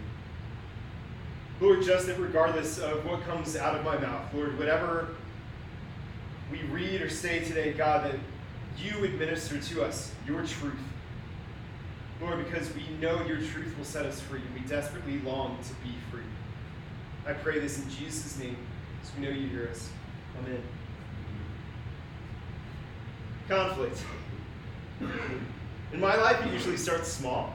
Lord, 1.61 1.83
just 1.83 2.07
that 2.07 2.19
regardless 2.19 2.79
of 2.79 3.05
what 3.07 3.23
comes 3.23 3.57
out 3.57 3.77
of 3.77 3.85
my 3.85 3.97
mouth, 3.97 4.33
Lord, 4.35 4.59
whatever 4.59 5.09
we 6.51 6.63
read 6.65 7.01
or 7.01 7.09
say 7.09 7.45
today, 7.45 7.73
God, 7.73 8.05
that 8.05 8.19
you 8.79 9.05
administer 9.05 9.59
to 9.59 9.85
us 9.85 10.13
your 10.27 10.43
truth. 10.43 10.79
Lord, 12.21 12.45
because 12.45 12.73
we 12.75 12.83
know 13.01 13.23
your 13.27 13.39
truth 13.39 13.75
will 13.77 13.85
set 13.85 14.07
us 14.07 14.21
free. 14.21 14.41
We 14.55 14.61
desperately 14.61 15.21
long 15.21 15.59
to 15.63 15.75
be 15.87 15.95
free. 16.11 16.23
I 17.27 17.33
pray 17.33 17.59
this 17.59 17.79
in 17.83 17.91
Jesus' 17.91 18.39
name, 18.39 18.57
so 19.03 19.11
we 19.19 19.27
know 19.27 19.33
you 19.33 19.49
hear 19.49 19.69
us. 19.69 19.91
Amen. 20.39 20.63
Conflict. 23.49 24.03
In 25.93 26.01
my 26.01 26.17
life, 26.17 26.45
it 26.45 26.53
usually 26.53 26.77
starts 26.77 27.09
small, 27.09 27.53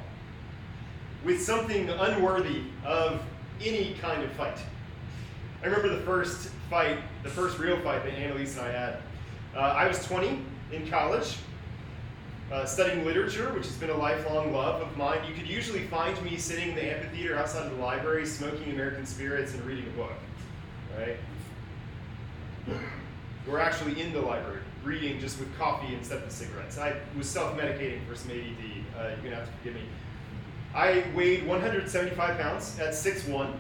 with 1.24 1.42
something 1.42 1.90
unworthy 1.90 2.64
of 2.86 3.22
any 3.64 3.96
kind 3.96 4.24
of 4.24 4.32
fight. 4.34 4.58
I 5.62 5.66
remember 5.66 5.90
the 5.90 6.02
first 6.02 6.50
fight, 6.70 7.00
the 7.24 7.30
first 7.30 7.60
real 7.60 7.80
fight 7.82 8.04
that 8.04 8.14
Annalise 8.14 8.58
and 8.58 8.66
I 8.66 8.72
had. 8.72 8.98
Uh, 9.56 9.60
I 9.60 9.88
was 9.88 10.04
20 10.06 10.44
in 10.72 10.88
college, 10.90 11.38
uh, 12.52 12.66
studying 12.66 13.06
literature, 13.06 13.52
which 13.54 13.66
has 13.66 13.76
been 13.76 13.90
a 13.90 13.98
lifelong 13.98 14.54
love 14.54 14.82
of 14.82 14.96
mine. 14.98 15.20
You 15.28 15.34
could 15.34 15.48
usually 15.48 15.84
find 15.88 16.22
me 16.24 16.38
sitting 16.38 16.70
in 16.70 16.76
the 16.76 16.84
amphitheater 16.84 17.38
outside 17.38 17.66
of 17.66 17.78
the 17.78 17.82
library, 17.82 18.26
smoking 18.26 18.72
American 18.72 19.06
spirits 19.06 19.54
and 19.54 19.64
reading 19.66 19.86
a 19.88 19.98
book, 19.98 20.14
right? 20.98 21.18
We're 23.48 23.60
actually 23.60 24.00
in 24.00 24.14
the 24.14 24.22
library, 24.22 24.62
reading 24.84 25.20
just 25.20 25.40
with 25.40 25.58
coffee 25.58 25.94
instead 25.94 26.22
of 26.22 26.32
cigarettes. 26.32 26.78
I 26.78 26.96
was 27.18 27.28
self-medicating 27.28 28.06
for 28.08 28.16
some 28.16 28.32
ADD. 28.32 28.84
Uh, 28.98 29.08
you're 29.10 29.18
gonna 29.24 29.36
have 29.36 29.46
to 29.46 29.52
forgive 29.58 29.76
me. 29.76 29.84
I 30.74 31.04
weighed 31.16 31.46
175 31.48 32.38
pounds 32.38 32.80
at 32.80 32.94
6'1 32.94 33.54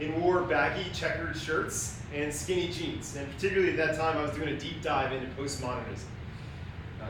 and 0.00 0.22
wore 0.22 0.42
baggy 0.42 0.90
checkered 0.92 1.36
shirts 1.36 2.00
and 2.14 2.32
skinny 2.32 2.68
jeans. 2.68 3.16
And 3.16 3.30
particularly 3.34 3.70
at 3.70 3.76
that 3.76 3.96
time, 3.96 4.18
I 4.18 4.22
was 4.22 4.32
doing 4.32 4.48
a 4.48 4.58
deep 4.58 4.82
dive 4.82 5.12
into 5.12 5.26
postmodernism. 5.40 6.04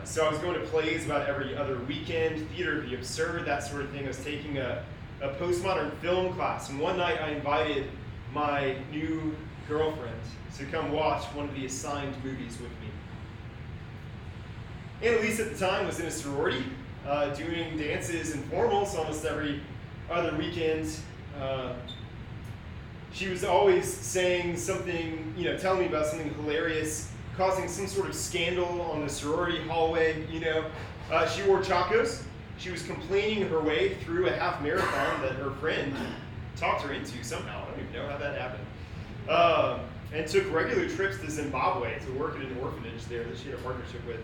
So 0.05 0.27
I 0.27 0.31
was 0.31 0.39
going 0.41 0.55
to 0.55 0.67
plays 0.67 1.05
about 1.05 1.29
every 1.29 1.57
other 1.57 1.79
weekend, 1.81 2.49
theater 2.51 2.81
the 2.81 2.95
absurd, 2.95 3.47
that 3.47 3.63
sort 3.63 3.83
of 3.83 3.91
thing. 3.91 4.05
I 4.05 4.09
was 4.09 4.23
taking 4.25 4.59
a, 4.59 4.83
a 5.21 5.29
postmodern 5.29 5.97
film 5.99 6.35
class. 6.35 6.69
And 6.69 6.81
one 6.81 6.97
night 6.97 7.21
I 7.21 7.31
invited 7.31 7.87
my 8.33 8.77
new 8.91 9.37
girlfriend 9.69 10.21
to 10.59 10.65
come 10.67 10.93
watch 10.93 11.25
one 11.27 11.49
of 11.49 11.55
the 11.55 11.67
assigned 11.67 12.15
movies 12.25 12.59
with 12.61 12.71
me. 12.81 12.89
Annalise 15.03 15.41
at 15.41 15.53
the 15.53 15.59
time 15.59 15.87
was 15.87 16.01
in 16.01 16.07
a 16.07 16.11
sorority, 16.11 16.65
uh, 17.07 17.33
doing 17.35 17.79
dances 17.79 18.35
and 18.35 18.45
formals 18.51 18.99
almost 18.99 19.25
every 19.25 19.61
other 20.11 20.37
weekend. 20.37 20.95
Uh, 21.41 21.73
she 23.13 23.29
was 23.29 23.45
always 23.45 23.87
saying 23.87 24.57
something, 24.57 25.33
you 25.37 25.45
know, 25.45 25.57
telling 25.57 25.81
me 25.81 25.87
about 25.87 26.07
something 26.07 26.33
hilarious, 26.35 27.11
causing 27.37 27.69
some 27.69 27.87
sort 27.87 28.09
of 28.09 28.15
scandal 28.15 28.81
on 28.83 29.03
the 29.03 29.09
sorority 29.09 29.61
hallway, 29.63 30.27
you 30.31 30.41
know. 30.41 30.65
Uh, 31.11 31.27
she 31.27 31.43
wore 31.43 31.61
chacos. 31.61 32.23
She 32.59 32.71
was 32.71 32.83
complaining 32.83 33.49
her 33.49 33.61
way 33.61 33.95
through 33.95 34.29
a 34.29 34.33
half 34.33 34.61
marathon 34.63 35.23
that 35.23 35.33
her 35.33 35.51
friend 35.53 35.95
talked 36.57 36.83
her 36.83 36.93
into 36.93 37.23
somehow. 37.25 37.63
I 37.63 37.71
don't 37.71 37.81
even 37.81 37.93
know 37.93 38.09
how 38.09 38.19
that 38.19 38.39
happened. 38.39 38.67
Uh, 39.29 39.79
and 40.13 40.27
took 40.27 40.53
regular 40.53 40.89
trips 40.89 41.19
to 41.21 41.31
Zimbabwe 41.31 41.99
to 42.01 42.13
work 42.13 42.37
at 42.37 42.43
an 42.43 42.59
orphanage 42.61 43.05
there 43.07 43.25
that 43.25 43.39
she 43.39 43.51
had 43.51 43.59
a 43.59 43.63
partnership 43.63 44.07
with. 44.07 44.21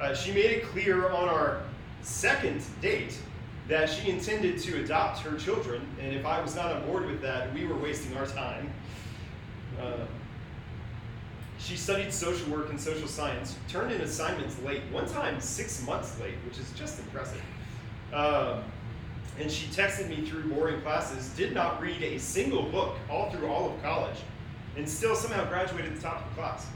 Uh, 0.00 0.14
she 0.14 0.32
made 0.32 0.46
it 0.46 0.64
clear 0.64 1.10
on 1.10 1.28
our 1.28 1.62
second 2.02 2.64
date 2.80 3.18
that 3.68 3.90
she 3.90 4.10
intended 4.10 4.58
to 4.58 4.82
adopt 4.82 5.18
her 5.20 5.36
children, 5.36 5.86
and 6.00 6.14
if 6.14 6.24
I 6.24 6.40
was 6.40 6.56
not 6.56 6.72
on 6.72 6.86
board 6.86 7.06
with 7.06 7.20
that, 7.20 7.52
we 7.52 7.66
were 7.66 7.76
wasting 7.76 8.16
our 8.16 8.26
time. 8.26 8.72
Uh, 9.78 10.06
she 11.58 11.76
studied 11.76 12.12
social 12.12 12.50
work 12.50 12.70
and 12.70 12.80
social 12.80 13.08
science, 13.08 13.56
turned 13.68 13.92
in 13.92 14.00
assignments 14.00 14.60
late, 14.62 14.82
one 14.90 15.06
time 15.06 15.40
six 15.40 15.84
months 15.84 16.18
late, 16.20 16.34
which 16.46 16.58
is 16.58 16.70
just 16.72 16.98
impressive. 17.00 17.42
Um, 18.12 18.62
and 19.38 19.50
she 19.50 19.66
texted 19.68 20.08
me 20.08 20.24
through 20.24 20.44
boring 20.52 20.80
classes, 20.80 21.28
did 21.30 21.52
not 21.52 21.80
read 21.80 22.02
a 22.02 22.18
single 22.18 22.64
book 22.64 22.96
all 23.10 23.30
through 23.30 23.48
all 23.48 23.70
of 23.70 23.82
college, 23.82 24.16
and 24.76 24.88
still 24.88 25.14
somehow 25.14 25.44
graduated 25.48 25.92
at 25.92 25.96
the 25.96 26.02
top 26.02 26.22
of 26.22 26.28
the 26.30 26.40
class. 26.40 26.66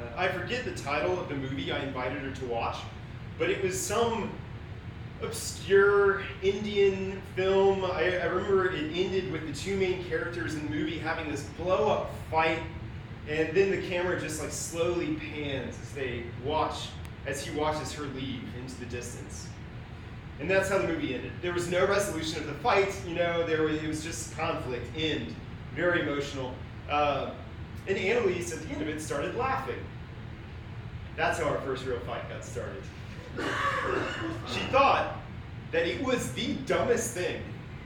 Uh, 0.00 0.20
I 0.20 0.28
forget 0.28 0.64
the 0.64 0.74
title 0.74 1.18
of 1.18 1.28
the 1.28 1.34
movie 1.34 1.70
I 1.72 1.80
invited 1.80 2.22
her 2.22 2.30
to 2.30 2.44
watch, 2.46 2.76
but 3.38 3.50
it 3.50 3.62
was 3.62 3.80
some 3.80 4.30
obscure 5.22 6.22
Indian 6.42 7.20
film. 7.36 7.84
I, 7.84 8.18
I 8.18 8.24
remember 8.24 8.72
it 8.72 8.92
ended 8.94 9.30
with 9.30 9.46
the 9.46 9.52
two 9.52 9.76
main 9.76 10.04
characters 10.04 10.54
in 10.54 10.64
the 10.64 10.70
movie 10.70 10.98
having 10.98 11.30
this 11.30 11.44
blow 11.56 11.88
up 11.90 12.10
fight, 12.30 12.58
and 13.28 13.54
then 13.56 13.70
the 13.70 13.82
camera 13.88 14.20
just 14.20 14.40
like 14.40 14.50
slowly 14.50 15.14
pans 15.14 15.78
as 15.80 15.92
they 15.92 16.24
watch, 16.44 16.88
as 17.26 17.44
he 17.44 17.56
watches 17.56 17.92
her 17.92 18.04
leave 18.04 18.42
into 18.60 18.74
the 18.80 18.86
distance. 18.86 19.48
And 20.40 20.50
that's 20.50 20.68
how 20.68 20.78
the 20.78 20.88
movie 20.88 21.14
ended. 21.14 21.30
There 21.40 21.52
was 21.52 21.70
no 21.70 21.86
resolution 21.86 22.40
of 22.40 22.46
the 22.46 22.54
fight, 22.54 22.92
you 23.06 23.14
know, 23.14 23.46
there 23.46 23.62
was, 23.62 23.76
it 23.82 23.86
was 23.86 24.02
just 24.02 24.36
conflict, 24.36 24.84
end. 24.96 25.34
Very 25.74 26.02
emotional. 26.02 26.52
Uh, 26.90 27.30
and 27.86 27.96
Annalise, 27.96 28.52
at 28.52 28.60
the 28.62 28.68
end 28.70 28.82
of 28.82 28.88
it, 28.88 29.00
started 29.00 29.34
laughing. 29.36 29.78
That's 31.16 31.38
how 31.38 31.48
our 31.48 31.60
first 31.60 31.84
real 31.84 32.00
fight 32.00 32.28
got 32.28 32.44
started. 32.44 32.82
she 34.52 34.60
thought 34.70 35.16
that 35.70 35.86
it 35.86 36.02
was 36.02 36.32
the 36.32 36.54
dumbest 36.66 37.14
thing 37.14 37.42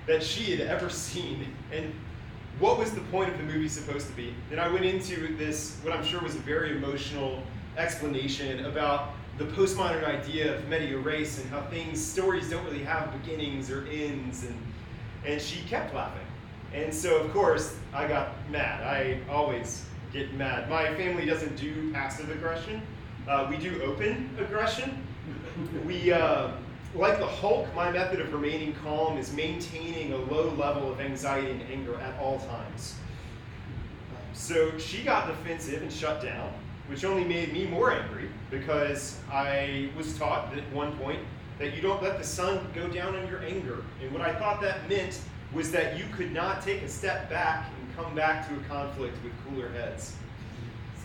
that 0.07 0.23
she 0.23 0.57
had 0.57 0.67
ever 0.67 0.89
seen. 0.89 1.53
And 1.73 1.95
what 2.59 2.79
was 2.79 2.93
the 2.93 3.01
point 3.03 3.31
of 3.31 3.37
the 3.37 3.45
movie 3.45 3.69
supposed 3.69 4.07
to 4.09 4.13
be? 4.15 4.35
Then 4.49 4.59
I 4.59 4.69
went 4.69 4.85
into 4.85 5.37
this, 5.37 5.79
what 5.83 5.93
I'm 5.93 6.05
sure 6.05 6.21
was 6.21 6.35
a 6.35 6.41
very 6.41 6.77
emotional 6.77 7.43
explanation 7.77 8.65
about 8.65 9.11
the 9.37 9.45
postmodern 9.45 10.05
idea 10.05 10.57
of 10.57 10.67
media 10.69 10.97
res 10.97 11.39
and 11.39 11.51
how 11.51 11.61
things, 11.63 12.03
stories 12.05 12.49
don't 12.49 12.65
really 12.65 12.83
have 12.85 13.13
beginnings 13.23 13.71
or 13.71 13.87
ends. 13.89 14.45
And, 14.45 14.57
and 15.27 15.41
she 15.41 15.61
kept 15.69 15.95
laughing. 15.95 16.27
And 16.73 16.93
so, 16.93 17.19
of 17.19 17.31
course, 17.33 17.77
I 17.93 18.09
got 18.09 18.33
mad. 18.51 18.83
I 18.83 19.21
always 19.31 19.85
get 20.13 20.33
mad. 20.35 20.71
My 20.71 20.95
family 20.95 21.27
doesn't 21.27 21.57
do 21.57 21.93
passive 21.93 22.31
aggression, 22.31 22.81
uh, 23.29 23.47
we 23.51 23.57
do 23.57 23.83
open 23.83 24.31
aggression. 24.39 25.05
We, 25.85 26.13
uh, 26.13 26.53
like 26.97 27.19
the 27.19 27.27
Hulk, 27.27 27.67
my 27.75 27.91
method 27.91 28.21
of 28.21 28.33
remaining 28.33 28.75
calm 28.83 29.19
is 29.19 29.33
maintaining 29.33 30.13
a 30.13 30.17
low 30.17 30.51
level 30.55 30.91
of 30.91 31.01
anxiety 31.01 31.51
and 31.51 31.63
anger 31.71 31.95
at 32.01 32.19
all 32.19 32.39
times. 32.41 32.95
So 34.33 34.77
she 34.79 35.03
got 35.03 35.27
defensive 35.27 35.83
and 35.83 35.93
shut 35.93 36.23
down, 36.23 36.53
which 36.89 37.05
only 37.05 37.25
made 37.25 37.53
me 37.53 37.67
more 37.67 37.91
angry 37.93 38.29
because 38.51 39.19
I 39.31 39.91
was 39.97 40.17
taught 40.17 40.57
at 40.57 40.71
one 40.73 40.97
point 40.99 41.21
that 41.59 41.75
you 41.75 41.83
don't 41.83 42.03
let 42.03 42.19
the 42.19 42.25
sun 42.25 42.67
go 42.75 42.89
down 42.89 43.17
on 43.17 43.27
your 43.29 43.43
anger. 43.43 43.83
And 44.03 44.13
what 44.13 44.23
I 44.23 44.35
thought 44.35 44.61
that 44.63 44.89
meant 44.89 45.21
was 45.53 45.71
that 45.73 45.99
you 45.99 46.05
could 46.15 46.33
not 46.33 46.63
take 46.63 46.83
a 46.83 46.89
step 46.89 47.31
back 47.31 47.67
and 47.79 47.97
come 47.97 48.15
back 48.15 48.49
to 48.49 48.55
a 48.55 48.61
conflict 48.65 49.17
with 49.23 49.33
cooler 49.47 49.69
heads. 49.71 50.15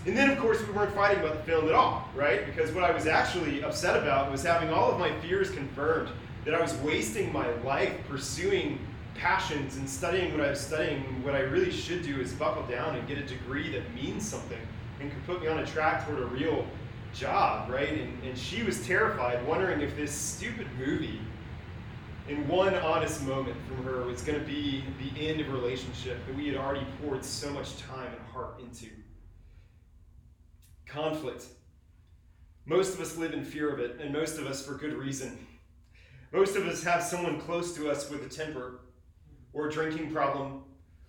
And 0.06 0.18
then, 0.18 0.32
of 0.32 0.40
course, 0.40 0.66
we 0.66 0.74
weren't 0.74 0.94
fighting 0.96 1.24
about 1.24 1.38
the 1.38 1.44
film 1.44 1.68
at 1.68 1.76
all, 1.76 2.10
right? 2.16 2.46
Because 2.46 2.72
what 2.72 2.84
I 2.84 2.92
was 2.92 3.06
actually 3.06 3.64
upset 3.64 3.96
about 3.96 4.32
was 4.32 4.44
having 4.44 4.70
all 4.70 4.92
of 4.92 4.98
my 4.98 5.12
fears 5.20 5.52
confirmed 5.52 6.10
that 6.44 6.56
I 6.56 6.62
was 6.62 6.74
wasting 6.78 7.32
my 7.32 7.48
life 7.58 7.94
pursuing 8.10 8.80
passions 9.14 9.78
and 9.78 9.88
studying 9.88 10.32
what 10.32 10.42
I 10.42 10.50
was 10.50 10.60
studying. 10.60 11.02
What 11.24 11.36
I 11.36 11.42
really 11.42 11.72
should 11.72 12.02
do 12.02 12.20
is 12.20 12.34
buckle 12.34 12.64
down 12.64 12.96
and 12.96 13.08
get 13.08 13.20
a 13.20 13.26
degree 13.26 13.72
that 13.74 13.94
means 13.94 14.28
something 14.28 14.58
and 15.00 15.12
could 15.12 15.26
put 15.28 15.42
me 15.42 15.48
on 15.48 15.60
a 15.60 15.66
track 15.68 16.08
toward 16.08 16.20
a 16.20 16.26
real 16.26 16.66
job, 17.14 17.70
right? 17.70 17.90
And, 17.90 18.24
and 18.24 18.36
she 18.36 18.64
was 18.64 18.86
terrified, 18.88 19.46
wondering 19.46 19.82
if 19.82 19.96
this 19.96 20.12
stupid 20.12 20.66
movie, 20.80 21.20
in 22.28 22.48
one 22.48 22.74
honest 22.76 23.24
moment 23.28 23.58
from 23.68 23.84
her, 23.84 24.04
was 24.04 24.22
going 24.22 24.40
to 24.40 24.46
be 24.46 24.84
the 25.00 25.28
end 25.28 25.42
of 25.42 25.50
a 25.50 25.52
relationship 25.52 26.18
that 26.26 26.36
we 26.36 26.48
had 26.48 26.56
already 26.56 26.86
poured 27.04 27.24
so 27.24 27.52
much 27.52 27.78
time 27.78 28.08
and 28.08 28.28
heart 28.34 28.60
into. 28.60 28.88
Conflict. 30.91 31.45
Most 32.65 32.95
of 32.95 32.99
us 32.99 33.15
live 33.15 33.34
in 33.34 33.45
fear 33.45 33.71
of 33.71 33.80
it, 33.80 34.01
and 34.01 34.12
most 34.12 34.38
of 34.38 34.45
us 34.45 34.65
for 34.65 34.73
good 34.73 34.93
reason. 34.93 35.47
Most 36.34 36.58
of 36.58 36.67
us 36.67 36.84
have 36.84 37.01
someone 37.01 37.39
close 37.39 37.73
to 37.75 37.89
us 37.89 38.10
with 38.10 38.25
a 38.25 38.30
temper, 38.30 38.82
or 39.54 39.67
a 39.67 39.71
drinking 39.71 40.12
problem, 40.12 40.63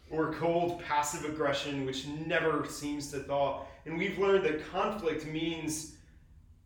or 0.09 0.35
cold 0.35 0.81
passive 0.85 1.25
aggression 1.25 1.85
which 1.85 2.07
never 2.07 2.65
seems 2.69 3.11
to 3.11 3.19
thaw. 3.21 3.65
And 3.85 3.99
we've 3.99 4.19
learned 4.19 4.45
that 4.45 4.71
conflict 4.71 5.27
means 5.27 5.97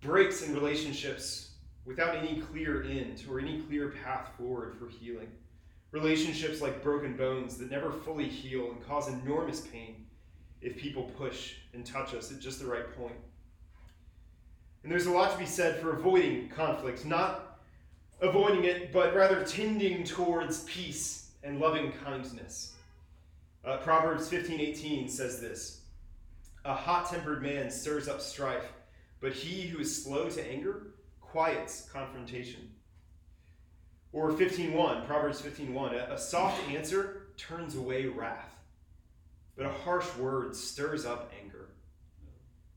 breaks 0.03 0.43
in 0.43 0.53
relationships 0.53 1.53
without 1.87 2.17
any 2.17 2.43
clear 2.43 2.83
end 2.83 3.25
or 3.31 3.41
any 3.41 3.63
clear 3.63 3.95
path 4.05 4.29
forward 4.37 4.77
for 4.79 4.89
healing. 4.89 5.29
Relationships 5.91 6.61
like 6.61 6.83
broken 6.83 7.17
bones 7.17 7.57
that 7.57 7.71
never 7.71 7.91
fully 7.91 8.29
heal 8.29 8.73
and 8.73 8.87
cause 8.87 9.09
enormous 9.09 9.63
pain 9.63 10.05
if 10.61 10.77
people 10.77 11.05
push 11.17 11.55
and 11.73 11.85
touch 11.85 12.15
us 12.15 12.33
at 12.33 12.41
just 12.41 12.61
the 12.61 12.67
right 12.67 12.97
point. 12.97 13.17
And 14.83 14.93
there's 14.93 15.07
a 15.07 15.11
lot 15.11 15.33
to 15.33 15.39
be 15.39 15.47
said 15.47 15.81
for 15.81 15.97
avoiding 15.97 16.49
conflict, 16.49 17.05
not 17.05 17.59
avoiding 18.21 18.65
it, 18.65 18.93
but 18.93 19.15
rather 19.15 19.45
tending 19.45 20.05
towards 20.05 20.63
peace 20.65 21.33
and 21.43 21.59
loving 21.59 21.93
kindness. 22.05 22.75
Uh, 23.65 23.79
Proverbs 23.79 24.29
15:18 24.29 25.09
says 25.11 25.41
this: 25.41 25.81
"A 26.65 26.75
hot-tempered 26.75 27.43
man 27.43 27.71
stirs 27.71 28.07
up 28.07 28.21
strife, 28.21 28.73
but 29.21 29.33
he 29.33 29.63
who 29.63 29.81
is 29.81 30.05
slow 30.05 30.31
to 30.31 30.51
anger 30.51 30.95
quiets 31.21 31.89
confrontation." 31.91 32.73
Or 34.13 34.31
15:1, 34.33 35.05
Proverbs 35.05 35.43
15:1, 35.43 35.95
"A 35.95 36.15
a 36.15 36.19
soft 36.19 36.63
answer 36.71 37.27
turns 37.37 37.75
away 37.75 38.07
wrath." 38.07 38.46
But 39.57 39.67
a 39.67 39.71
harsh 39.71 40.07
word 40.17 40.55
stirs 40.55 41.05
up 41.05 41.33
anger. 41.43 41.69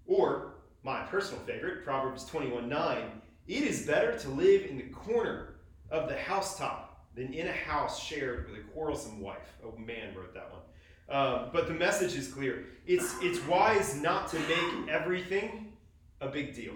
Or, 0.05 0.53
my 0.83 1.01
personal 1.01 1.41
favorite, 1.43 1.83
Proverbs 1.83 2.25
21 2.25 2.69
9, 2.69 3.03
it 3.47 3.63
is 3.63 3.85
better 3.85 4.17
to 4.19 4.29
live 4.29 4.65
in 4.65 4.77
the 4.77 4.83
corner 4.83 5.55
of 5.91 6.07
the 6.07 6.17
housetop 6.17 7.05
than 7.15 7.33
in 7.33 7.47
a 7.47 7.53
house 7.53 8.01
shared 8.01 8.49
with 8.49 8.59
a 8.59 8.63
quarrelsome 8.71 9.19
wife. 9.19 9.57
Oh, 9.63 9.75
man 9.77 10.15
wrote 10.15 10.33
that 10.33 10.51
one. 10.51 10.61
Um, 11.09 11.49
but 11.51 11.67
the 11.67 11.73
message 11.73 12.15
is 12.15 12.27
clear. 12.27 12.65
It's, 12.85 13.15
it's 13.21 13.43
wise 13.47 13.99
not 13.99 14.29
to 14.29 14.39
make 14.39 14.89
everything 14.89 15.73
a 16.21 16.27
big 16.27 16.55
deal. 16.55 16.75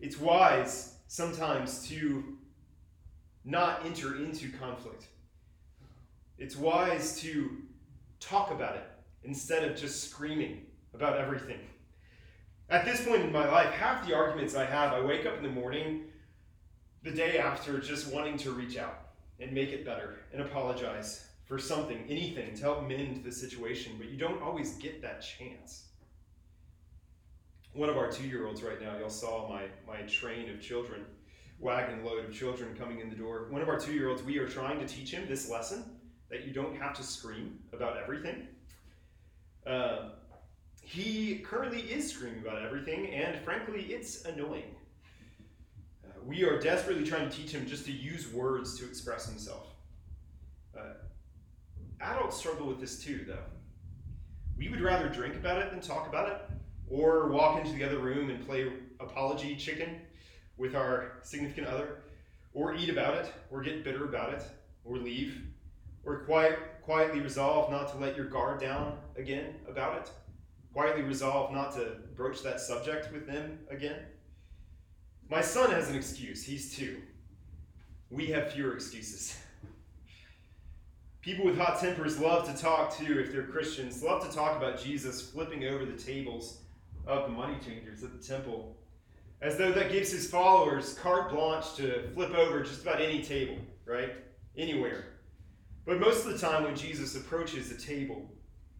It's 0.00 0.18
wise 0.18 0.96
sometimes 1.08 1.88
to 1.88 2.36
not 3.44 3.84
enter 3.84 4.16
into 4.16 4.50
conflict. 4.52 5.06
It's 6.38 6.56
wise 6.56 7.18
to 7.20 7.56
talk 8.20 8.50
about 8.50 8.76
it 8.76 8.91
instead 9.24 9.64
of 9.64 9.76
just 9.76 10.10
screaming 10.10 10.66
about 10.94 11.16
everything. 11.16 11.60
At 12.68 12.84
this 12.84 13.04
point 13.04 13.22
in 13.22 13.32
my 13.32 13.50
life, 13.50 13.70
half 13.70 14.06
the 14.06 14.14
arguments 14.14 14.54
I 14.54 14.64
have, 14.64 14.92
I 14.92 15.00
wake 15.00 15.26
up 15.26 15.36
in 15.36 15.42
the 15.42 15.50
morning 15.50 16.04
the 17.02 17.10
day 17.10 17.38
after 17.38 17.78
just 17.78 18.12
wanting 18.12 18.38
to 18.38 18.52
reach 18.52 18.76
out 18.76 18.98
and 19.40 19.52
make 19.52 19.70
it 19.70 19.84
better 19.84 20.20
and 20.32 20.42
apologize 20.42 21.26
for 21.44 21.58
something, 21.58 22.04
anything 22.08 22.54
to 22.54 22.62
help 22.62 22.88
mend 22.88 23.24
the 23.24 23.32
situation, 23.32 23.92
but 23.98 24.08
you 24.08 24.16
don't 24.16 24.40
always 24.40 24.74
get 24.74 25.02
that 25.02 25.20
chance. 25.20 25.88
One 27.74 27.88
of 27.88 27.96
our 27.96 28.10
two 28.10 28.26
year 28.26 28.46
olds 28.46 28.62
right 28.62 28.80
now, 28.80 28.96
y'all 28.98 29.10
saw 29.10 29.48
my, 29.48 29.64
my 29.86 30.02
train 30.06 30.48
of 30.50 30.60
children, 30.60 31.04
wagon 31.58 32.04
load 32.04 32.24
of 32.24 32.32
children 32.32 32.74
coming 32.76 33.00
in 33.00 33.10
the 33.10 33.16
door. 33.16 33.48
One 33.50 33.62
of 33.62 33.68
our 33.68 33.78
two 33.78 33.92
year 33.92 34.08
olds, 34.08 34.22
we 34.22 34.38
are 34.38 34.48
trying 34.48 34.78
to 34.78 34.86
teach 34.86 35.10
him 35.10 35.26
this 35.28 35.50
lesson 35.50 35.84
that 36.30 36.46
you 36.46 36.52
don't 36.52 36.76
have 36.76 36.94
to 36.94 37.02
scream 37.02 37.58
about 37.72 37.96
everything 37.96 38.46
uh, 39.66 40.10
he 40.82 41.38
currently 41.38 41.80
is 41.80 42.10
screaming 42.12 42.40
about 42.40 42.62
everything, 42.62 43.06
and 43.14 43.42
frankly, 43.44 43.82
it's 43.84 44.24
annoying. 44.24 44.74
Uh, 46.04 46.08
we 46.26 46.44
are 46.44 46.58
desperately 46.58 47.04
trying 47.04 47.28
to 47.30 47.36
teach 47.36 47.52
him 47.52 47.66
just 47.66 47.84
to 47.86 47.92
use 47.92 48.32
words 48.32 48.78
to 48.78 48.86
express 48.86 49.28
himself. 49.28 49.68
Uh, 50.76 50.94
adults 52.00 52.36
struggle 52.36 52.66
with 52.66 52.80
this 52.80 53.02
too, 53.02 53.24
though. 53.26 53.44
We 54.58 54.68
would 54.68 54.80
rather 54.80 55.08
drink 55.08 55.36
about 55.36 55.58
it 55.62 55.70
than 55.70 55.80
talk 55.80 56.08
about 56.08 56.28
it, 56.28 56.40
or 56.90 57.28
walk 57.28 57.58
into 57.64 57.76
the 57.76 57.84
other 57.84 57.98
room 57.98 58.30
and 58.30 58.44
play 58.44 58.70
apology 59.00 59.56
chicken 59.56 60.00
with 60.56 60.74
our 60.74 61.14
significant 61.22 61.68
other, 61.68 62.02
or 62.52 62.74
eat 62.74 62.90
about 62.90 63.14
it, 63.14 63.32
or 63.50 63.62
get 63.62 63.82
bitter 63.84 64.04
about 64.04 64.34
it, 64.34 64.42
or 64.84 64.98
leave, 64.98 65.40
quiet 66.32 66.58
quietly 66.80 67.20
resolve 67.20 67.70
not 67.70 67.92
to 67.92 67.98
let 67.98 68.16
your 68.16 68.24
guard 68.24 68.58
down 68.58 68.96
again 69.18 69.54
about 69.68 69.98
it. 69.98 70.10
quietly 70.72 71.02
resolve 71.02 71.52
not 71.52 71.74
to 71.74 71.98
broach 72.16 72.42
that 72.42 72.58
subject 72.58 73.12
with 73.12 73.26
them 73.26 73.58
again. 73.68 73.98
My 75.28 75.42
son 75.42 75.70
has 75.72 75.90
an 75.90 75.94
excuse. 75.94 76.42
He's 76.42 76.74
two. 76.74 77.02
We 78.10 78.28
have 78.28 78.50
fewer 78.50 78.72
excuses. 78.74 79.38
People 81.20 81.44
with 81.44 81.58
hot 81.58 81.78
tempers 81.78 82.18
love 82.18 82.50
to 82.50 82.58
talk 82.58 82.96
too, 82.96 83.20
if 83.20 83.30
they're 83.30 83.42
Christians, 83.42 84.02
love 84.02 84.26
to 84.26 84.34
talk 84.34 84.56
about 84.56 84.82
Jesus 84.82 85.20
flipping 85.20 85.66
over 85.66 85.84
the 85.84 86.02
tables 86.02 86.62
of 87.06 87.24
the 87.24 87.28
money 87.28 87.58
changers 87.62 88.02
at 88.02 88.18
the 88.18 88.26
temple, 88.26 88.74
as 89.42 89.58
though 89.58 89.72
that 89.72 89.92
gives 89.92 90.10
his 90.10 90.30
followers 90.30 90.94
carte 90.94 91.30
blanche 91.30 91.74
to 91.74 92.08
flip 92.14 92.30
over 92.30 92.62
just 92.62 92.80
about 92.80 93.02
any 93.02 93.22
table, 93.22 93.58
right? 93.84 94.14
Anywhere. 94.56 95.11
But 95.84 96.00
most 96.00 96.24
of 96.24 96.32
the 96.32 96.38
time, 96.38 96.64
when 96.64 96.76
Jesus 96.76 97.16
approaches 97.16 97.70
a 97.70 97.76
table, 97.76 98.30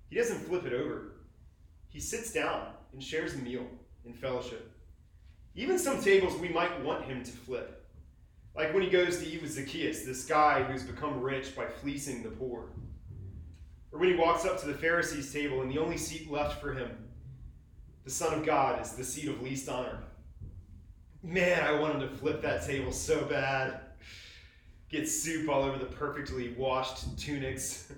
he 0.09 0.17
doesn't 0.17 0.47
flip 0.47 0.67
it 0.67 0.73
over. 0.73 1.13
He 1.89 2.01
sits 2.01 2.33
down 2.33 2.69
and 2.93 3.03
shares 3.03 3.35
a 3.35 3.39
meal 3.39 3.67
in 4.05 4.15
fellowship. 4.15 4.71
Even 5.55 5.79
some 5.79 6.01
tables 6.01 6.37
we 6.37 6.49
might 6.49 6.83
want 6.83 7.05
him 7.05 7.23
to 7.25 7.31
flip. 7.31 7.87
Like 8.55 8.73
when 8.73 8.83
he 8.83 8.91
goes 8.91 9.19
to 9.19 9.27
eat 9.27 9.43
with 9.43 9.53
Zacchaeus, 9.53 10.05
this 10.05 10.25
guy 10.25 10.63
who's 10.63 10.83
become 10.83 11.21
rich 11.21 11.57
by 11.57 11.67
fleecing 11.67 12.23
the 12.23 12.31
poor. 12.31 12.71
Or 13.91 13.99
when 13.99 14.09
he 14.09 14.15
walks 14.15 14.45
up 14.45 14.61
to 14.61 14.67
the 14.67 14.75
Pharisees' 14.75 15.33
table 15.33 15.63
and 15.63 15.71
the 15.71 15.79
only 15.79 15.99
seat 15.99 16.31
left 16.31 16.61
for 16.61 16.73
him, 16.73 16.91
the 18.05 18.11
Son 18.11 18.35
of 18.35 18.45
God, 18.45 18.81
is 18.83 18.93
the 18.93 19.05
seat 19.05 19.29
of 19.29 19.43
least 19.43 19.69
honor. 19.69 19.99
Man, 21.23 21.63
I 21.63 21.79
want 21.79 21.95
him 21.95 22.09
to 22.09 22.15
flip 22.17 22.43
that 22.43 22.67
table 22.67 22.91
so 22.91 23.25
bad. 23.25 23.82
Get 24.93 25.09
soup 25.09 25.49
all 25.49 25.63
over 25.63 25.79
the 25.79 25.87
perfectly 25.87 26.53
washed 26.53 27.19
tunics. 27.19 27.91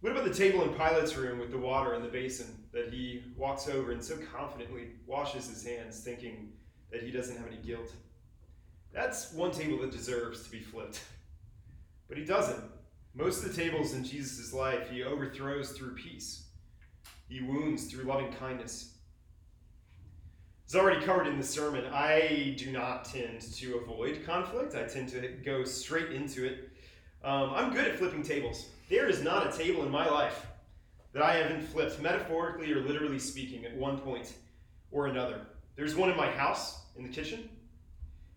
What 0.00 0.12
about 0.12 0.24
the 0.24 0.32
table 0.32 0.62
in 0.62 0.70
Pilate's 0.70 1.14
room 1.16 1.38
with 1.38 1.50
the 1.50 1.58
water 1.58 1.92
in 1.92 2.02
the 2.02 2.08
basin 2.08 2.46
that 2.72 2.88
he 2.90 3.22
walks 3.36 3.68
over 3.68 3.92
and 3.92 4.02
so 4.02 4.16
confidently 4.34 4.88
washes 5.06 5.48
his 5.48 5.62
hands, 5.62 6.00
thinking 6.00 6.54
that 6.90 7.02
he 7.02 7.10
doesn't 7.10 7.36
have 7.36 7.46
any 7.46 7.58
guilt? 7.58 7.92
That's 8.90 9.34
one 9.34 9.50
table 9.50 9.78
that 9.82 9.92
deserves 9.92 10.44
to 10.44 10.50
be 10.50 10.60
flipped. 10.60 11.02
But 12.08 12.16
he 12.16 12.24
doesn't. 12.24 12.64
Most 13.14 13.44
of 13.44 13.54
the 13.54 13.62
tables 13.62 13.92
in 13.92 14.02
Jesus' 14.02 14.54
life 14.54 14.88
he 14.90 15.02
overthrows 15.02 15.72
through 15.72 15.94
peace, 15.94 16.46
he 17.28 17.42
wounds 17.42 17.84
through 17.84 18.04
loving 18.04 18.32
kindness. 18.32 18.91
As 20.72 20.76
already 20.76 21.04
covered 21.04 21.26
in 21.26 21.36
the 21.36 21.44
sermon, 21.44 21.84
I 21.92 22.54
do 22.56 22.72
not 22.72 23.04
tend 23.04 23.42
to 23.42 23.76
avoid 23.76 24.24
conflict. 24.24 24.74
I 24.74 24.84
tend 24.84 25.10
to 25.10 25.28
go 25.44 25.64
straight 25.64 26.12
into 26.12 26.46
it. 26.46 26.70
Um, 27.22 27.50
I'm 27.52 27.74
good 27.74 27.86
at 27.86 27.98
flipping 27.98 28.22
tables. 28.22 28.68
There 28.88 29.06
is 29.06 29.20
not 29.20 29.46
a 29.46 29.58
table 29.58 29.82
in 29.82 29.90
my 29.90 30.08
life 30.08 30.46
that 31.12 31.22
I 31.22 31.34
haven't 31.34 31.60
flipped, 31.60 32.00
metaphorically 32.00 32.72
or 32.72 32.80
literally 32.80 33.18
speaking, 33.18 33.66
at 33.66 33.76
one 33.76 33.98
point 33.98 34.32
or 34.90 35.08
another. 35.08 35.42
There's 35.76 35.94
one 35.94 36.08
in 36.08 36.16
my 36.16 36.30
house, 36.30 36.80
in 36.96 37.02
the 37.02 37.10
kitchen, 37.10 37.50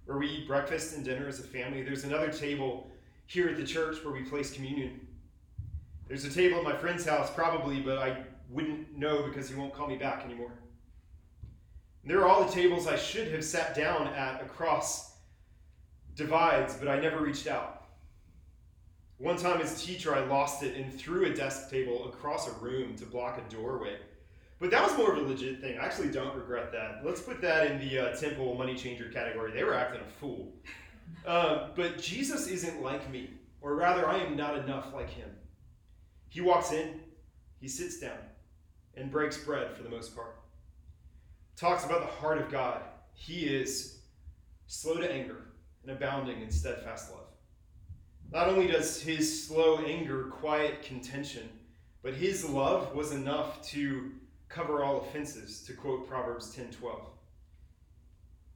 where 0.03 0.17
we 0.17 0.27
eat 0.27 0.45
breakfast 0.45 0.93
and 0.93 1.05
dinner 1.05 1.29
as 1.29 1.39
a 1.39 1.43
family. 1.43 1.83
There's 1.83 2.03
another 2.03 2.33
table 2.33 2.91
here 3.27 3.47
at 3.47 3.55
the 3.55 3.65
church 3.65 4.03
where 4.03 4.13
we 4.13 4.23
place 4.23 4.51
communion. 4.51 5.07
There's 6.09 6.25
a 6.25 6.29
table 6.29 6.57
at 6.57 6.65
my 6.65 6.75
friend's 6.75 7.05
house, 7.05 7.31
probably, 7.33 7.79
but 7.79 7.97
I 7.97 8.23
wouldn't 8.49 8.97
know 8.97 9.23
because 9.23 9.47
he 9.47 9.55
won't 9.55 9.73
call 9.73 9.87
me 9.87 9.95
back 9.95 10.25
anymore. 10.25 10.51
There 12.05 12.21
are 12.21 12.27
all 12.27 12.45
the 12.45 12.51
tables 12.51 12.85
I 12.85 12.97
should 12.97 13.29
have 13.29 13.43
sat 13.43 13.73
down 13.73 14.07
at 14.09 14.39
across 14.39 15.15
divides, 16.15 16.75
but 16.75 16.87
I 16.87 16.99
never 16.99 17.19
reached 17.19 17.47
out. 17.47 17.87
One 19.17 19.37
time 19.37 19.59
as 19.59 19.81
a 19.81 19.85
teacher, 19.85 20.13
I 20.15 20.19
lost 20.19 20.61
it 20.61 20.75
and 20.75 20.93
threw 20.93 21.25
a 21.25 21.33
desk 21.33 21.69
table 21.71 22.07
across 22.07 22.47
a 22.47 22.51
room 22.59 22.95
to 22.97 23.05
block 23.05 23.39
a 23.39 23.51
doorway. 23.51 23.97
But 24.59 24.69
that 24.69 24.83
was 24.83 24.95
more 24.97 25.13
of 25.13 25.17
a 25.17 25.21
legit 25.21 25.61
thing. 25.61 25.79
I 25.79 25.85
actually 25.85 26.09
don't 26.09 26.35
regret 26.35 26.71
that. 26.73 27.01
Let's 27.03 27.21
put 27.21 27.41
that 27.41 27.71
in 27.71 27.79
the 27.79 27.99
uh, 27.99 28.15
temple 28.15 28.53
money 28.55 28.75
changer 28.75 29.09
category. 29.09 29.51
They 29.51 29.63
were 29.63 29.73
acting 29.73 30.01
a 30.01 30.19
fool. 30.19 30.53
Uh, 31.23 31.69
but 31.75 32.01
Jesus 32.01 32.47
isn't 32.47 32.81
like 32.81 33.11
me, 33.11 33.29
or 33.61 33.75
rather, 33.75 34.07
I 34.07 34.17
am 34.17 34.35
not 34.35 34.57
enough 34.57 34.91
like 34.91 35.09
him. 35.09 35.29
He 36.29 36.41
walks 36.41 36.71
in, 36.71 36.99
he 37.59 37.67
sits 37.67 37.99
down, 37.99 38.17
and 38.95 39.11
breaks 39.11 39.37
bread 39.37 39.75
for 39.75 39.83
the 39.83 39.89
most 39.89 40.15
part 40.15 40.34
talks 41.55 41.85
about 41.85 42.01
the 42.01 42.19
heart 42.19 42.37
of 42.37 42.51
God. 42.51 42.81
He 43.13 43.45
is 43.45 43.99
slow 44.67 44.95
to 44.97 45.11
anger 45.11 45.37
and 45.83 45.91
abounding 45.91 46.41
in 46.41 46.51
steadfast 46.51 47.11
love. 47.11 47.21
Not 48.31 48.47
only 48.47 48.67
does 48.67 49.01
his 49.01 49.47
slow 49.47 49.79
anger 49.79 50.25
quiet 50.25 50.81
contention, 50.81 51.49
but 52.01 52.13
his 52.13 52.47
love 52.47 52.93
was 52.93 53.11
enough 53.11 53.61
to 53.69 54.11
cover 54.49 54.83
all 54.83 55.01
offenses, 55.01 55.63
to 55.63 55.73
quote 55.73 56.07
Proverbs 56.07 56.53
10:12. 56.55 57.05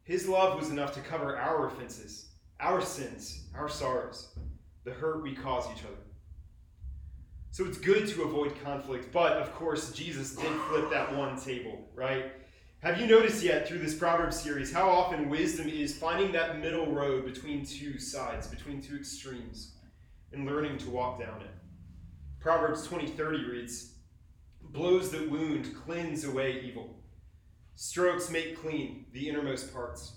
His 0.04 0.28
love 0.28 0.60
was 0.60 0.70
enough 0.70 0.94
to 0.94 1.02
cover 1.02 1.38
our 1.38 1.68
offenses, 1.68 2.30
our 2.60 2.82
sins, 2.82 3.48
our 3.56 3.70
sorrows, 3.70 4.36
the 4.84 4.92
hurt 4.92 5.22
we 5.22 5.36
cause 5.36 5.66
each 5.72 5.84
other. 5.86 6.04
So 7.52 7.66
it's 7.66 7.78
good 7.78 8.08
to 8.10 8.24
avoid 8.24 8.60
conflict, 8.64 9.12
but 9.12 9.34
of 9.34 9.54
course 9.54 9.92
Jesus 9.92 10.36
did 10.36 10.52
flip 10.70 10.90
that 10.92 11.16
one 11.16 11.40
table, 11.40 11.90
right? 11.96 12.32
Have 12.82 12.98
you 12.98 13.08
noticed 13.08 13.44
yet 13.44 13.68
through 13.68 13.80
this 13.80 13.94
Proverbs 13.94 14.40
series 14.40 14.72
how 14.72 14.90
often 14.90 15.28
wisdom 15.28 15.68
is 15.68 15.98
finding 15.98 16.32
that 16.32 16.62
middle 16.62 16.90
road 16.90 17.26
between 17.26 17.66
two 17.66 18.00
sides, 18.00 18.48
between 18.48 18.82
two 18.82 18.96
extremes, 18.96 19.74
and 20.32 20.46
learning 20.46 20.78
to 20.78 20.90
walk 20.90 21.20
down 21.20 21.42
it? 21.42 21.52
Proverbs 22.40 22.88
20:30 22.88 23.44
reads, 23.44 23.96
"Blows 24.62 25.12
that 25.12 25.30
wound 25.30 25.76
cleanse 25.76 26.24
away 26.24 26.62
evil. 26.62 27.04
Strokes 27.76 28.30
make 28.30 28.56
clean 28.56 29.08
the 29.12 29.28
innermost 29.28 29.74
parts." 29.74 30.14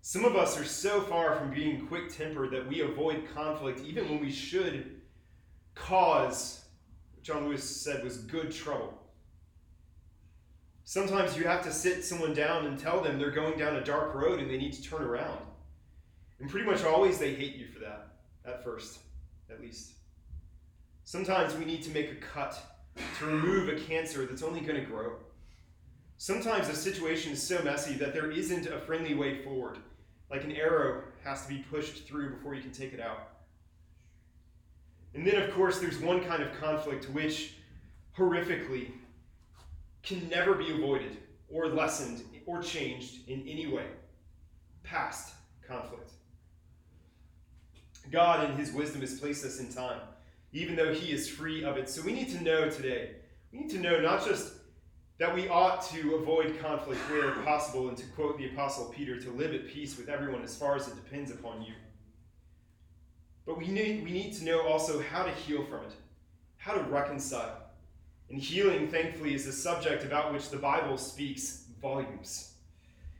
Some 0.00 0.24
of 0.24 0.36
us 0.36 0.56
are 0.56 0.64
so 0.64 1.00
far 1.00 1.36
from 1.36 1.52
being 1.52 1.88
quick-tempered 1.88 2.52
that 2.52 2.68
we 2.68 2.82
avoid 2.82 3.28
conflict 3.34 3.80
even 3.80 4.08
when 4.08 4.20
we 4.20 4.30
should 4.30 5.02
cause, 5.74 6.66
John 7.20 7.48
Lewis 7.48 7.68
said 7.68 8.04
was 8.04 8.18
good 8.18 8.52
trouble. 8.52 9.01
Sometimes 10.84 11.36
you 11.36 11.44
have 11.44 11.62
to 11.62 11.72
sit 11.72 12.04
someone 12.04 12.34
down 12.34 12.66
and 12.66 12.78
tell 12.78 13.00
them 13.00 13.18
they're 13.18 13.30
going 13.30 13.58
down 13.58 13.76
a 13.76 13.84
dark 13.84 14.14
road 14.14 14.40
and 14.40 14.50
they 14.50 14.58
need 14.58 14.72
to 14.72 14.82
turn 14.82 15.02
around. 15.02 15.38
And 16.40 16.50
pretty 16.50 16.66
much 16.66 16.84
always 16.84 17.18
they 17.18 17.34
hate 17.34 17.54
you 17.54 17.68
for 17.68 17.78
that, 17.80 18.08
at 18.44 18.64
first, 18.64 18.98
at 19.50 19.60
least. 19.60 19.92
Sometimes 21.04 21.54
we 21.54 21.64
need 21.64 21.82
to 21.82 21.90
make 21.90 22.10
a 22.10 22.16
cut 22.16 22.60
to 23.18 23.26
remove 23.26 23.68
a 23.68 23.80
cancer 23.80 24.26
that's 24.26 24.42
only 24.42 24.60
going 24.60 24.80
to 24.80 24.86
grow. 24.86 25.12
Sometimes 26.16 26.68
a 26.68 26.74
situation 26.74 27.32
is 27.32 27.42
so 27.42 27.62
messy 27.62 27.94
that 27.94 28.12
there 28.12 28.30
isn't 28.30 28.66
a 28.66 28.80
friendly 28.80 29.14
way 29.14 29.42
forward, 29.42 29.78
like 30.30 30.44
an 30.44 30.52
arrow 30.52 31.02
has 31.24 31.42
to 31.42 31.48
be 31.48 31.64
pushed 31.70 32.06
through 32.06 32.30
before 32.30 32.54
you 32.54 32.62
can 32.62 32.72
take 32.72 32.92
it 32.92 33.00
out. 33.00 33.28
And 35.14 35.26
then, 35.26 35.40
of 35.42 35.52
course, 35.54 35.78
there's 35.78 35.98
one 35.98 36.24
kind 36.24 36.42
of 36.42 36.52
conflict 36.58 37.08
which 37.10 37.54
horrifically 38.16 38.92
can 40.02 40.28
never 40.28 40.54
be 40.54 40.70
avoided 40.70 41.16
or 41.48 41.68
lessened 41.68 42.22
or 42.46 42.62
changed 42.62 43.28
in 43.28 43.46
any 43.46 43.66
way. 43.66 43.86
Past 44.82 45.34
conflict. 45.66 46.10
God, 48.10 48.50
in 48.50 48.56
His 48.56 48.72
wisdom, 48.72 49.00
has 49.00 49.18
placed 49.18 49.44
us 49.44 49.60
in 49.60 49.72
time, 49.72 50.00
even 50.52 50.74
though 50.74 50.92
He 50.92 51.12
is 51.12 51.28
free 51.28 51.64
of 51.64 51.76
it. 51.76 51.88
So 51.88 52.02
we 52.02 52.12
need 52.12 52.30
to 52.30 52.42
know 52.42 52.68
today, 52.68 53.12
we 53.52 53.60
need 53.60 53.70
to 53.70 53.78
know 53.78 54.00
not 54.00 54.26
just 54.26 54.54
that 55.18 55.32
we 55.32 55.48
ought 55.48 55.82
to 55.90 56.16
avoid 56.16 56.58
conflict 56.60 57.00
where 57.10 57.30
possible, 57.42 57.88
and 57.88 57.96
to 57.96 58.06
quote 58.06 58.38
the 58.38 58.48
Apostle 58.48 58.86
Peter, 58.86 59.20
to 59.20 59.30
live 59.30 59.54
at 59.54 59.68
peace 59.68 59.96
with 59.96 60.08
everyone 60.08 60.42
as 60.42 60.56
far 60.56 60.74
as 60.74 60.88
it 60.88 60.96
depends 60.96 61.30
upon 61.30 61.62
you. 61.62 61.74
But 63.46 63.58
we 63.58 63.68
need, 63.68 64.02
we 64.02 64.10
need 64.10 64.32
to 64.34 64.44
know 64.44 64.66
also 64.66 65.00
how 65.00 65.22
to 65.22 65.30
heal 65.30 65.64
from 65.64 65.84
it, 65.84 65.92
how 66.56 66.74
to 66.74 66.82
reconcile 66.82 67.61
and 68.32 68.40
healing, 68.40 68.88
thankfully, 68.88 69.34
is 69.34 69.46
a 69.46 69.52
subject 69.52 70.04
about 70.04 70.32
which 70.32 70.48
the 70.48 70.56
Bible 70.56 70.96
speaks 70.96 71.66
volumes. 71.82 72.54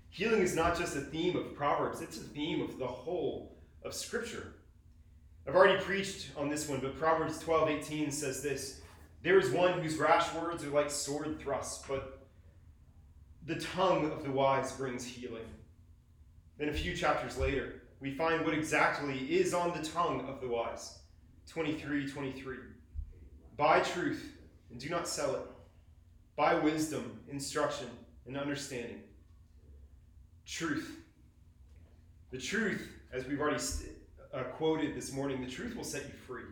Healing 0.09 0.41
is 0.41 0.57
not 0.57 0.77
just 0.77 0.97
a 0.97 1.01
theme 1.01 1.37
of 1.37 1.55
Proverbs, 1.55 2.01
it's 2.01 2.17
a 2.17 2.21
theme 2.21 2.63
of 2.63 2.79
the 2.79 2.87
whole 2.87 3.55
of 3.85 3.93
Scripture. 3.93 4.55
I've 5.47 5.55
already 5.55 5.83
preached 5.83 6.31
on 6.35 6.49
this 6.49 6.67
one, 6.67 6.81
but 6.81 6.99
Proverbs 6.99 7.39
12 7.41 7.69
18 7.69 8.11
says 8.11 8.43
this 8.43 8.81
There 9.23 9.39
is 9.39 9.51
one 9.51 9.81
whose 9.81 9.97
rash 9.97 10.33
words 10.35 10.65
are 10.65 10.71
like 10.71 10.91
sword 10.91 11.39
thrusts, 11.41 11.85
but 11.87 12.27
the 13.45 13.57
tongue 13.57 14.11
of 14.11 14.25
the 14.25 14.31
wise 14.31 14.73
brings 14.73 15.05
healing. 15.05 15.45
Then 16.57 16.71
a 16.71 16.75
few 16.75 16.97
chapters 16.97 17.37
later, 17.37 17.83
we 18.01 18.15
find 18.15 18.47
what 18.47 18.55
exactly 18.55 19.19
is 19.31 19.53
on 19.53 19.77
the 19.77 19.87
tongue 19.87 20.27
of 20.27 20.41
the 20.41 20.49
wise. 20.49 21.01
23 21.49 22.09
23. 22.09 22.57
Buy 23.59 23.81
truth 23.81 24.39
and 24.73 24.81
do 24.81 24.89
not 24.89 25.07
sell 25.07 25.35
it. 25.37 25.43
Buy 26.35 26.55
wisdom, 26.55 27.21
instruction, 27.31 27.87
and 28.27 28.37
understanding. 28.37 29.03
Truth. 30.47 30.97
The 32.31 32.39
truth, 32.39 32.91
as 33.13 33.27
we've 33.27 33.39
already 33.39 33.63
uh, 34.33 34.45
quoted 34.45 34.97
this 34.97 35.13
morning, 35.13 35.45
the 35.45 35.51
truth 35.51 35.77
will 35.77 35.85
set 35.85 36.05
you 36.05 36.15
free. 36.27 36.45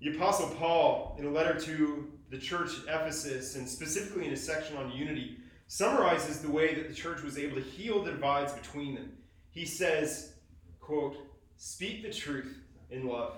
The 0.00 0.16
Apostle 0.16 0.48
Paul, 0.50 1.16
in 1.18 1.26
a 1.26 1.30
letter 1.30 1.58
to 1.60 2.10
the 2.30 2.38
church 2.38 2.70
at 2.88 3.02
Ephesus, 3.02 3.56
and 3.56 3.68
specifically 3.68 4.26
in 4.26 4.32
a 4.32 4.36
section 4.36 4.76
on 4.76 4.92
unity, 4.92 5.38
summarizes 5.66 6.40
the 6.40 6.50
way 6.50 6.74
that 6.74 6.88
the 6.88 6.94
church 6.94 7.22
was 7.22 7.36
able 7.36 7.56
to 7.56 7.62
heal 7.62 8.02
the 8.02 8.12
divides 8.12 8.52
between 8.52 8.94
them. 8.94 9.12
He 9.50 9.66
says, 9.66 10.34
quote, 10.80 11.16
speak 11.56 12.02
the 12.04 12.12
truth 12.12 12.56
in 12.90 13.08
love. 13.08 13.34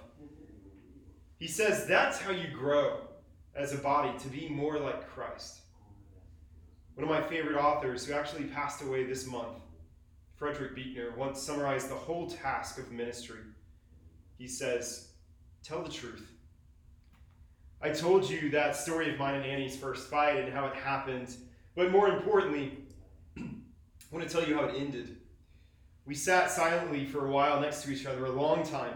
He 1.39 1.49
says 1.49 1.87
that's 1.87 2.19
how 2.19 2.31
you 2.31 2.49
grow 2.49 3.01
as 3.55 3.73
a 3.73 3.79
body 3.79 4.17
to 4.19 4.29
be 4.29 4.49
more 4.49 4.79
like 4.79 5.09
Christ. 5.09 5.61
One 6.95 7.05
of 7.05 7.11
my 7.11 7.23
favorite 7.23 7.57
authors 7.57 8.07
who 8.07 8.15
actually 8.15 8.45
passed 8.45 8.83
away 8.83 9.05
this 9.05 9.27
month, 9.27 9.59
Frederick 10.37 10.75
Buechner, 10.75 11.15
once 11.17 11.41
summarized 11.41 11.89
the 11.89 11.95
whole 11.95 12.29
task 12.29 12.79
of 12.79 12.91
ministry. 12.93 13.41
He 14.39 14.49
says, 14.49 15.09
Tell 15.63 15.83
the 15.83 15.91
truth. 15.91 16.33
I 17.81 17.91
told 17.91 18.29
you 18.29 18.51
that 18.51 18.77
story 18.77 19.13
of 19.13 19.19
mine 19.19 19.37
and 19.37 19.45
Annie's 19.45 19.77
first 19.77 20.09
fight 20.09 20.37
and 20.37 20.53
how 20.53 20.67
it 20.67 20.75
happened, 20.75 21.35
but 21.75 21.91
more 21.91 22.09
importantly, 22.09 22.79
I 23.39 23.43
want 24.11 24.27
to 24.27 24.33
tell 24.33 24.47
you 24.47 24.57
how 24.57 24.65
it 24.65 24.75
ended. 24.77 25.17
We 26.05 26.15
sat 26.15 26.51
silently 26.51 27.07
for 27.07 27.27
a 27.27 27.31
while 27.31 27.61
next 27.61 27.83
to 27.85 27.93
each 27.93 28.07
other, 28.07 28.27
a 28.27 28.31
long 28.31 28.65
time, 28.65 28.95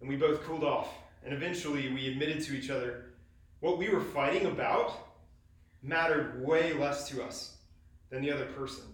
and 0.00 0.08
we 0.08 0.16
both 0.16 0.42
cooled 0.42 0.64
off. 0.64 0.88
And 1.24 1.34
eventually, 1.34 1.92
we 1.92 2.08
admitted 2.08 2.42
to 2.44 2.56
each 2.56 2.70
other 2.70 3.05
what 3.66 3.78
we 3.78 3.88
were 3.88 4.00
fighting 4.00 4.46
about 4.46 4.92
mattered 5.82 6.40
way 6.46 6.72
less 6.72 7.08
to 7.08 7.20
us 7.20 7.56
than 8.10 8.22
the 8.22 8.30
other 8.30 8.46
person. 8.46 8.84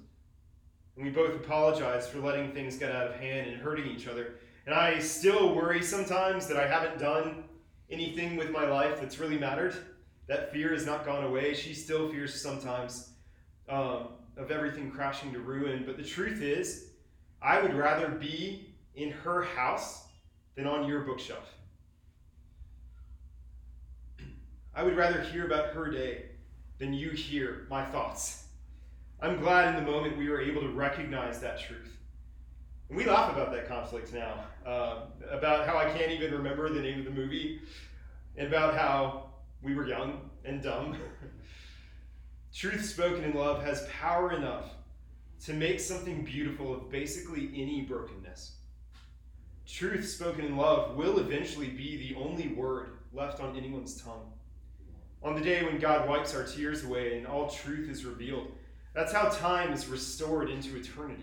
And 0.96 1.04
we 1.04 1.10
both 1.10 1.34
apologized 1.34 2.08
for 2.08 2.20
letting 2.20 2.52
things 2.52 2.78
get 2.78 2.90
out 2.90 3.06
of 3.06 3.16
hand 3.16 3.50
and 3.50 3.60
hurting 3.60 3.86
each 3.86 4.08
other. 4.08 4.36
And 4.64 4.74
I 4.74 4.98
still 4.98 5.54
worry 5.54 5.82
sometimes 5.82 6.46
that 6.46 6.56
I 6.56 6.66
haven't 6.66 6.98
done 6.98 7.44
anything 7.90 8.36
with 8.36 8.50
my 8.50 8.66
life 8.66 8.98
that's 8.98 9.18
really 9.18 9.38
mattered. 9.38 9.74
That 10.26 10.54
fear 10.54 10.72
has 10.72 10.86
not 10.86 11.04
gone 11.04 11.24
away. 11.24 11.52
She 11.52 11.74
still 11.74 12.08
fears 12.08 12.40
sometimes 12.40 13.10
um, 13.68 14.08
of 14.38 14.50
everything 14.50 14.90
crashing 14.90 15.34
to 15.34 15.40
ruin. 15.40 15.82
But 15.84 15.98
the 15.98 16.02
truth 16.02 16.40
is, 16.40 16.92
I 17.42 17.60
would 17.60 17.74
rather 17.74 18.08
be 18.08 18.72
in 18.94 19.10
her 19.10 19.42
house 19.42 20.04
than 20.54 20.66
on 20.66 20.88
your 20.88 21.00
bookshelf. 21.00 21.46
I 24.74 24.82
would 24.82 24.96
rather 24.96 25.20
hear 25.20 25.44
about 25.44 25.74
her 25.74 25.90
day 25.90 26.26
than 26.78 26.94
you 26.94 27.10
hear 27.10 27.66
my 27.68 27.84
thoughts. 27.84 28.44
I'm 29.20 29.38
glad 29.38 29.68
in 29.68 29.84
the 29.84 29.90
moment 29.90 30.16
we 30.16 30.28
were 30.28 30.40
able 30.40 30.62
to 30.62 30.68
recognize 30.68 31.40
that 31.40 31.60
truth. 31.60 31.96
And 32.88 32.96
we 32.96 33.04
laugh 33.04 33.32
about 33.32 33.52
that 33.52 33.68
conflict 33.68 34.12
now, 34.12 34.46
uh, 34.66 35.04
about 35.30 35.66
how 35.66 35.76
I 35.76 35.90
can't 35.90 36.10
even 36.10 36.32
remember 36.32 36.68
the 36.70 36.80
name 36.80 36.98
of 36.98 37.04
the 37.04 37.10
movie, 37.10 37.60
and 38.36 38.48
about 38.48 38.74
how 38.74 39.30
we 39.62 39.74
were 39.74 39.86
young 39.86 40.30
and 40.44 40.62
dumb. 40.62 40.96
truth 42.54 42.84
spoken 42.84 43.24
in 43.24 43.34
love 43.34 43.62
has 43.62 43.86
power 43.86 44.32
enough 44.32 44.70
to 45.44 45.52
make 45.52 45.80
something 45.80 46.24
beautiful 46.24 46.74
of 46.74 46.90
basically 46.90 47.50
any 47.54 47.82
brokenness. 47.82 48.56
Truth 49.66 50.08
spoken 50.08 50.44
in 50.44 50.56
love 50.56 50.96
will 50.96 51.18
eventually 51.18 51.68
be 51.68 51.96
the 51.96 52.20
only 52.20 52.48
word 52.48 52.98
left 53.12 53.40
on 53.40 53.56
anyone's 53.56 54.00
tongue. 54.02 54.32
On 55.24 55.34
the 55.36 55.40
day 55.40 55.62
when 55.62 55.78
God 55.78 56.08
wipes 56.08 56.34
our 56.34 56.44
tears 56.44 56.84
away 56.84 57.16
and 57.16 57.26
all 57.26 57.48
truth 57.48 57.88
is 57.88 58.04
revealed, 58.04 58.50
that's 58.92 59.12
how 59.12 59.28
time 59.28 59.72
is 59.72 59.86
restored 59.86 60.50
into 60.50 60.76
eternity. 60.76 61.22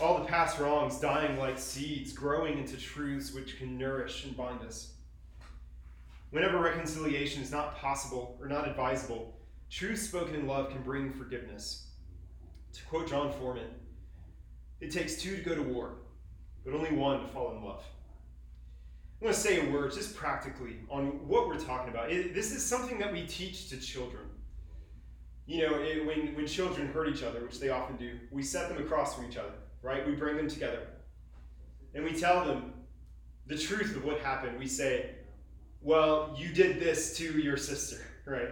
All 0.00 0.18
the 0.18 0.24
past 0.24 0.58
wrongs 0.58 0.98
dying 0.98 1.38
like 1.38 1.58
seeds, 1.58 2.12
growing 2.12 2.58
into 2.58 2.76
truths 2.76 3.32
which 3.32 3.58
can 3.58 3.78
nourish 3.78 4.24
and 4.24 4.36
bind 4.36 4.62
us. 4.62 4.94
Whenever 6.30 6.58
reconciliation 6.58 7.42
is 7.42 7.50
not 7.50 7.78
possible 7.78 8.36
or 8.40 8.48
not 8.48 8.68
advisable, 8.68 9.38
truth 9.70 10.00
spoken 10.00 10.34
in 10.34 10.46
love 10.46 10.70
can 10.70 10.82
bring 10.82 11.12
forgiveness. 11.12 11.86
To 12.74 12.84
quote 12.84 13.08
John 13.08 13.32
Foreman, 13.32 13.70
it 14.80 14.90
takes 14.90 15.22
two 15.22 15.36
to 15.36 15.42
go 15.42 15.54
to 15.54 15.62
war, 15.62 15.94
but 16.64 16.74
only 16.74 16.92
one 16.92 17.20
to 17.20 17.28
fall 17.28 17.56
in 17.56 17.64
love. 17.64 17.82
I'm 19.20 19.24
going 19.24 19.34
to 19.34 19.40
say 19.40 19.66
a 19.66 19.70
word 19.72 19.92
just 19.92 20.14
practically 20.14 20.76
on 20.88 21.26
what 21.26 21.48
we're 21.48 21.58
talking 21.58 21.92
about. 21.92 22.12
It, 22.12 22.34
this 22.34 22.52
is 22.52 22.64
something 22.64 23.00
that 23.00 23.12
we 23.12 23.26
teach 23.26 23.68
to 23.70 23.76
children. 23.76 24.22
You 25.44 25.62
know, 25.66 25.80
it, 25.80 26.06
when, 26.06 26.36
when 26.36 26.46
children 26.46 26.86
hurt 26.86 27.08
each 27.08 27.24
other, 27.24 27.42
which 27.42 27.58
they 27.58 27.70
often 27.70 27.96
do, 27.96 28.16
we 28.30 28.44
set 28.44 28.68
them 28.68 28.78
across 28.78 29.16
from 29.16 29.24
each 29.28 29.36
other, 29.36 29.54
right? 29.82 30.06
We 30.06 30.14
bring 30.14 30.36
them 30.36 30.48
together. 30.48 30.86
And 31.94 32.04
we 32.04 32.12
tell 32.12 32.44
them 32.44 32.74
the 33.46 33.58
truth 33.58 33.96
of 33.96 34.04
what 34.04 34.20
happened. 34.20 34.56
We 34.56 34.68
say, 34.68 35.16
well, 35.80 36.36
you 36.38 36.52
did 36.52 36.78
this 36.78 37.16
to 37.16 37.24
your 37.24 37.56
sister, 37.56 38.00
right? 38.24 38.50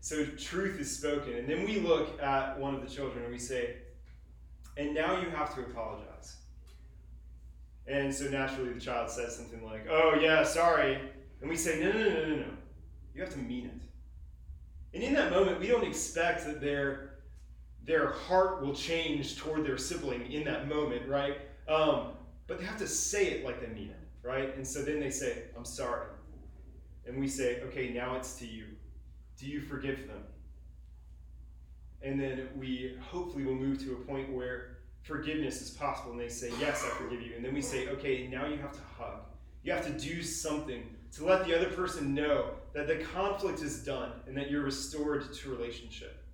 So 0.00 0.26
truth 0.26 0.78
is 0.78 0.94
spoken. 0.94 1.36
And 1.36 1.48
then 1.48 1.64
we 1.64 1.80
look 1.80 2.20
at 2.20 2.58
one 2.58 2.74
of 2.74 2.82
the 2.82 2.88
children 2.88 3.24
and 3.24 3.32
we 3.32 3.38
say, 3.38 3.76
and 4.76 4.94
now 4.94 5.18
you 5.22 5.30
have 5.30 5.54
to 5.54 5.62
apologize. 5.62 6.36
And 7.86 8.14
so 8.14 8.24
naturally 8.28 8.72
the 8.72 8.80
child 8.80 9.10
says 9.10 9.36
something 9.36 9.64
like, 9.64 9.86
oh, 9.90 10.16
yeah, 10.20 10.44
sorry. 10.44 10.98
And 11.40 11.50
we 11.50 11.56
say, 11.56 11.80
no, 11.80 11.90
no, 11.90 11.98
no, 11.98 12.26
no, 12.26 12.36
no. 12.36 12.46
You 13.14 13.22
have 13.22 13.32
to 13.32 13.38
mean 13.38 13.66
it. 13.66 14.94
And 14.94 15.02
in 15.02 15.14
that 15.14 15.30
moment, 15.30 15.58
we 15.58 15.66
don't 15.66 15.84
expect 15.84 16.44
that 16.46 16.60
their, 16.60 17.14
their 17.84 18.10
heart 18.10 18.62
will 18.62 18.74
change 18.74 19.36
toward 19.36 19.64
their 19.64 19.78
sibling 19.78 20.30
in 20.30 20.44
that 20.44 20.68
moment, 20.68 21.08
right? 21.08 21.38
Um, 21.68 22.12
but 22.46 22.58
they 22.58 22.64
have 22.64 22.78
to 22.78 22.86
say 22.86 23.28
it 23.28 23.44
like 23.44 23.60
they 23.60 23.72
mean 23.72 23.90
it, 23.90 24.26
right? 24.26 24.54
And 24.56 24.66
so 24.66 24.82
then 24.82 25.00
they 25.00 25.10
say, 25.10 25.44
I'm 25.56 25.64
sorry. 25.64 26.08
And 27.06 27.18
we 27.18 27.26
say, 27.26 27.60
okay, 27.62 27.92
now 27.92 28.16
it's 28.16 28.34
to 28.34 28.46
you. 28.46 28.66
Do 29.38 29.46
you 29.46 29.60
forgive 29.60 30.06
them? 30.06 30.22
And 32.02 32.20
then 32.20 32.48
we 32.56 32.96
hopefully 33.00 33.44
will 33.44 33.54
move 33.54 33.78
to 33.84 33.92
a 33.92 33.96
point 33.96 34.32
where 34.32 34.71
forgiveness 35.02 35.60
is 35.60 35.70
possible 35.70 36.12
and 36.12 36.20
they 36.20 36.28
say, 36.28 36.50
Yes, 36.60 36.84
I 36.84 36.88
forgive 36.96 37.22
you. 37.22 37.34
And 37.36 37.44
then 37.44 37.54
we 37.54 37.62
say, 37.62 37.88
Okay, 37.88 38.28
now 38.28 38.46
you 38.46 38.56
have 38.58 38.72
to 38.72 38.80
hug. 38.98 39.20
You 39.62 39.72
have 39.72 39.86
to 39.86 39.92
do 39.92 40.22
something 40.22 40.96
to 41.12 41.24
let 41.24 41.46
the 41.46 41.56
other 41.56 41.68
person 41.70 42.14
know 42.14 42.50
that 42.72 42.86
the 42.86 42.96
conflict 42.96 43.62
is 43.62 43.84
done 43.84 44.12
and 44.26 44.36
that 44.36 44.50
you're 44.50 44.62
restored 44.62 45.32
to 45.32 45.50
relationship. 45.50 46.24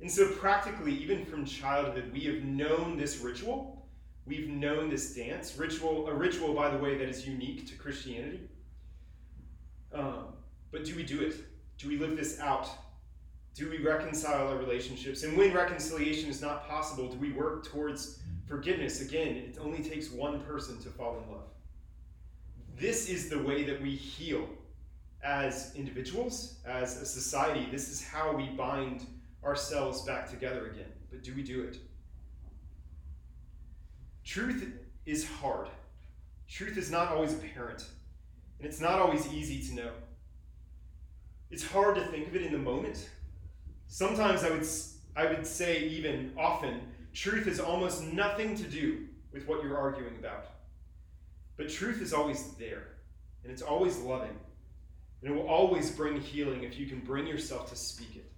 And 0.00 0.10
so, 0.10 0.28
practically, 0.32 0.92
even 0.92 1.24
from 1.24 1.46
childhood, 1.46 2.10
we 2.12 2.20
have 2.24 2.44
known 2.44 2.98
this 2.98 3.18
ritual. 3.18 3.86
We've 4.26 4.48
known 4.48 4.90
this 4.90 5.14
dance. 5.14 5.56
Ritual, 5.56 6.08
a 6.08 6.14
ritual, 6.14 6.52
by 6.52 6.68
the 6.70 6.76
way, 6.76 6.98
that 6.98 7.08
is 7.08 7.26
unique 7.26 7.66
to 7.68 7.76
Christianity. 7.76 8.40
Um, 9.94 10.34
but 10.70 10.84
do 10.84 10.94
we 10.94 11.02
do 11.02 11.22
it? 11.22 11.36
Do 11.78 11.88
we 11.88 11.96
live 11.96 12.16
this 12.16 12.38
out? 12.40 12.68
Do 13.56 13.70
we 13.70 13.78
reconcile 13.78 14.48
our 14.48 14.56
relationships? 14.56 15.22
And 15.22 15.34
when 15.34 15.54
reconciliation 15.54 16.28
is 16.28 16.42
not 16.42 16.68
possible, 16.68 17.08
do 17.08 17.16
we 17.16 17.32
work 17.32 17.64
towards 17.64 18.20
forgiveness? 18.46 19.00
Again, 19.00 19.28
it 19.28 19.56
only 19.58 19.82
takes 19.82 20.10
one 20.10 20.40
person 20.40 20.78
to 20.82 20.90
fall 20.90 21.22
in 21.24 21.32
love. 21.32 21.48
This 22.78 23.08
is 23.08 23.30
the 23.30 23.38
way 23.38 23.64
that 23.64 23.80
we 23.80 23.94
heal 23.94 24.46
as 25.24 25.74
individuals, 25.74 26.58
as 26.66 27.00
a 27.00 27.06
society. 27.06 27.66
This 27.70 27.88
is 27.88 28.04
how 28.04 28.36
we 28.36 28.48
bind 28.48 29.06
ourselves 29.42 30.02
back 30.02 30.28
together 30.28 30.66
again. 30.66 30.92
But 31.10 31.22
do 31.22 31.34
we 31.34 31.42
do 31.42 31.62
it? 31.62 31.78
Truth 34.22 34.70
is 35.06 35.26
hard. 35.26 35.68
Truth 36.46 36.76
is 36.76 36.90
not 36.90 37.10
always 37.10 37.32
apparent, 37.32 37.86
and 38.58 38.68
it's 38.68 38.80
not 38.80 38.98
always 39.00 39.26
easy 39.32 39.66
to 39.68 39.74
know. 39.74 39.90
It's 41.50 41.66
hard 41.66 41.94
to 41.94 42.04
think 42.08 42.28
of 42.28 42.36
it 42.36 42.42
in 42.42 42.52
the 42.52 42.58
moment 42.58 43.08
Sometimes 43.88 44.42
I 44.44 44.50
would, 44.50 44.66
I 45.16 45.26
would 45.26 45.46
say, 45.46 45.80
even 45.84 46.32
often, 46.36 46.80
truth 47.12 47.46
has 47.46 47.60
almost 47.60 48.02
nothing 48.02 48.56
to 48.56 48.64
do 48.64 49.06
with 49.32 49.46
what 49.46 49.62
you're 49.62 49.78
arguing 49.78 50.16
about. 50.18 50.46
But 51.56 51.70
truth 51.70 52.02
is 52.02 52.12
always 52.12 52.52
there, 52.54 52.88
and 53.42 53.52
it's 53.52 53.62
always 53.62 53.98
loving, 53.98 54.36
and 55.22 55.30
it 55.30 55.34
will 55.34 55.48
always 55.48 55.90
bring 55.90 56.20
healing 56.20 56.64
if 56.64 56.78
you 56.78 56.86
can 56.86 57.00
bring 57.00 57.26
yourself 57.26 57.70
to 57.70 57.76
speak 57.76 58.16
it. 58.16 58.30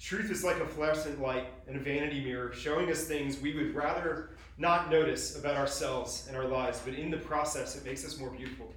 Truth 0.00 0.30
is 0.30 0.42
like 0.42 0.56
a 0.56 0.66
fluorescent 0.66 1.20
light 1.20 1.48
and 1.68 1.76
a 1.76 1.80
vanity 1.80 2.24
mirror 2.24 2.52
showing 2.54 2.90
us 2.90 3.04
things 3.04 3.38
we 3.38 3.54
would 3.54 3.74
rather 3.74 4.30
not 4.56 4.90
notice 4.90 5.38
about 5.38 5.56
ourselves 5.56 6.24
and 6.26 6.36
our 6.36 6.46
lives, 6.46 6.80
but 6.82 6.94
in 6.94 7.10
the 7.10 7.18
process, 7.18 7.76
it 7.76 7.84
makes 7.84 8.04
us 8.04 8.18
more 8.18 8.30
beautiful. 8.30 8.72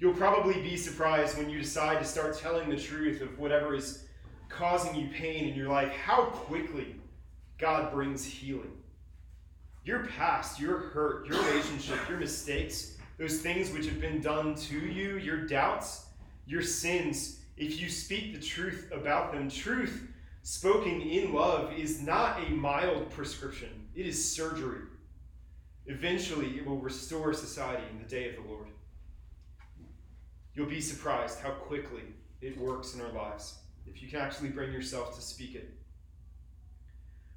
You'll 0.00 0.14
probably 0.14 0.54
be 0.62 0.78
surprised 0.78 1.36
when 1.36 1.50
you 1.50 1.58
decide 1.58 1.98
to 1.98 2.06
start 2.06 2.38
telling 2.38 2.70
the 2.70 2.76
truth 2.78 3.20
of 3.20 3.38
whatever 3.38 3.74
is 3.74 4.06
causing 4.48 4.94
you 4.94 5.08
pain 5.08 5.46
in 5.46 5.54
your 5.54 5.68
life, 5.68 5.92
how 5.92 6.22
quickly 6.24 6.96
God 7.58 7.92
brings 7.92 8.24
healing. 8.24 8.72
Your 9.84 10.06
past, 10.06 10.58
your 10.58 10.78
hurt, 10.78 11.26
your 11.26 11.38
relationship, 11.42 11.98
your 12.08 12.18
mistakes, 12.18 12.96
those 13.18 13.42
things 13.42 13.70
which 13.72 13.84
have 13.84 14.00
been 14.00 14.22
done 14.22 14.54
to 14.54 14.78
you, 14.78 15.18
your 15.18 15.46
doubts, 15.46 16.06
your 16.46 16.62
sins, 16.62 17.40
if 17.58 17.78
you 17.78 17.90
speak 17.90 18.34
the 18.34 18.40
truth 18.40 18.90
about 18.92 19.32
them, 19.32 19.50
truth 19.50 20.08
spoken 20.42 21.02
in 21.02 21.34
love 21.34 21.74
is 21.74 22.00
not 22.00 22.42
a 22.42 22.50
mild 22.50 23.10
prescription, 23.10 23.86
it 23.94 24.06
is 24.06 24.32
surgery. 24.34 24.80
Eventually, 25.84 26.56
it 26.56 26.66
will 26.66 26.78
restore 26.78 27.34
society 27.34 27.84
in 27.92 27.98
the 28.02 28.08
day 28.08 28.30
of 28.30 28.36
the 28.36 28.48
Lord. 28.50 28.68
You'll 30.54 30.66
be 30.66 30.80
surprised 30.80 31.40
how 31.40 31.50
quickly 31.50 32.02
it 32.40 32.58
works 32.58 32.94
in 32.94 33.00
our 33.00 33.12
lives 33.12 33.58
if 33.86 34.02
you 34.02 34.08
can 34.08 34.20
actually 34.20 34.48
bring 34.48 34.72
yourself 34.72 35.14
to 35.16 35.22
speak 35.22 35.54
it. 35.54 35.74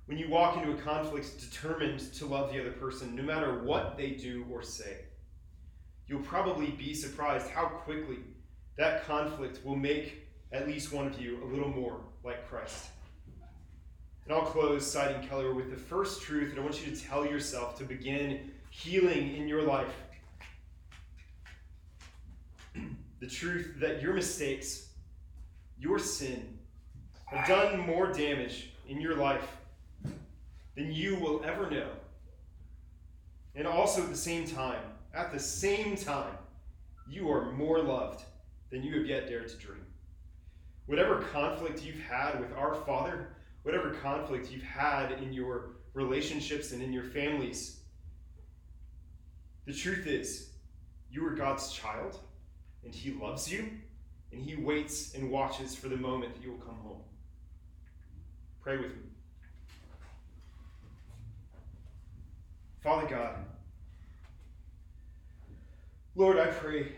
When 0.05 0.17
you 0.17 0.29
walk 0.29 0.57
into 0.57 0.73
a 0.73 0.81
conflict 0.81 1.39
determined 1.39 1.99
to 2.13 2.25
love 2.25 2.51
the 2.51 2.59
other 2.59 2.71
person, 2.71 3.15
no 3.15 3.23
matter 3.23 3.63
what 3.63 3.97
they 3.97 4.11
do 4.11 4.45
or 4.51 4.61
say, 4.61 4.97
you'll 6.07 6.21
probably 6.21 6.71
be 6.71 6.93
surprised 6.93 7.49
how 7.49 7.65
quickly 7.65 8.19
that 8.77 9.05
conflict 9.05 9.65
will 9.65 9.75
make 9.75 10.27
at 10.51 10.67
least 10.67 10.91
one 10.91 11.07
of 11.07 11.19
you 11.19 11.43
a 11.43 11.45
little 11.45 11.69
more 11.69 12.01
like 12.23 12.47
Christ. 12.49 12.87
And 14.25 14.33
I'll 14.33 14.45
close 14.45 14.89
citing 14.89 15.27
Keller 15.27 15.53
with 15.53 15.69
the 15.69 15.77
first 15.77 16.21
truth 16.21 16.53
that 16.53 16.59
I 16.59 16.63
want 16.63 16.85
you 16.85 16.95
to 16.95 17.01
tell 17.01 17.25
yourself 17.25 17.77
to 17.79 17.83
begin 17.83 18.51
healing 18.69 19.35
in 19.35 19.47
your 19.47 19.63
life. 19.63 19.93
The 23.23 23.29
truth 23.29 23.75
that 23.79 24.01
your 24.01 24.13
mistakes, 24.13 24.89
your 25.79 25.97
sin, 25.97 26.59
have 27.27 27.47
done 27.47 27.79
more 27.79 28.11
damage 28.11 28.71
in 28.89 28.99
your 28.99 29.15
life 29.15 29.47
than 30.75 30.91
you 30.91 31.15
will 31.15 31.41
ever 31.45 31.71
know. 31.71 31.87
And 33.55 33.65
also 33.65 34.03
at 34.03 34.09
the 34.09 34.17
same 34.17 34.45
time, 34.45 34.81
at 35.13 35.31
the 35.31 35.39
same 35.39 35.95
time, 35.95 36.35
you 37.07 37.31
are 37.31 37.53
more 37.53 37.81
loved 37.81 38.25
than 38.71 38.83
you 38.83 38.97
have 38.97 39.07
yet 39.07 39.29
dared 39.29 39.47
to 39.47 39.55
dream. 39.55 39.85
Whatever 40.87 41.21
conflict 41.21 41.81
you've 41.81 42.01
had 42.01 42.41
with 42.41 42.51
our 42.57 42.75
Father, 42.75 43.29
whatever 43.61 43.91
conflict 43.91 44.51
you've 44.51 44.63
had 44.63 45.13
in 45.13 45.31
your 45.31 45.75
relationships 45.93 46.73
and 46.73 46.83
in 46.83 46.91
your 46.91 47.05
families, 47.05 47.83
the 49.65 49.73
truth 49.73 50.07
is, 50.07 50.49
you 51.09 51.25
are 51.25 51.35
God's 51.35 51.71
child, 51.71 52.19
and 52.85 52.93
He 52.93 53.11
loves 53.11 53.51
you, 53.51 53.69
and 54.31 54.41
He 54.41 54.55
waits 54.55 55.13
and 55.13 55.31
watches 55.31 55.75
for 55.75 55.89
the 55.89 55.97
moment 55.97 56.33
that 56.35 56.43
you 56.43 56.51
will 56.51 56.59
come 56.59 56.75
home. 56.75 57.01
Pray 58.61 58.77
with 58.77 58.91
me. 58.91 59.03
Father 62.81 63.07
God, 63.07 63.35
Lord, 66.15 66.37
I 66.37 66.47
pray 66.47 66.91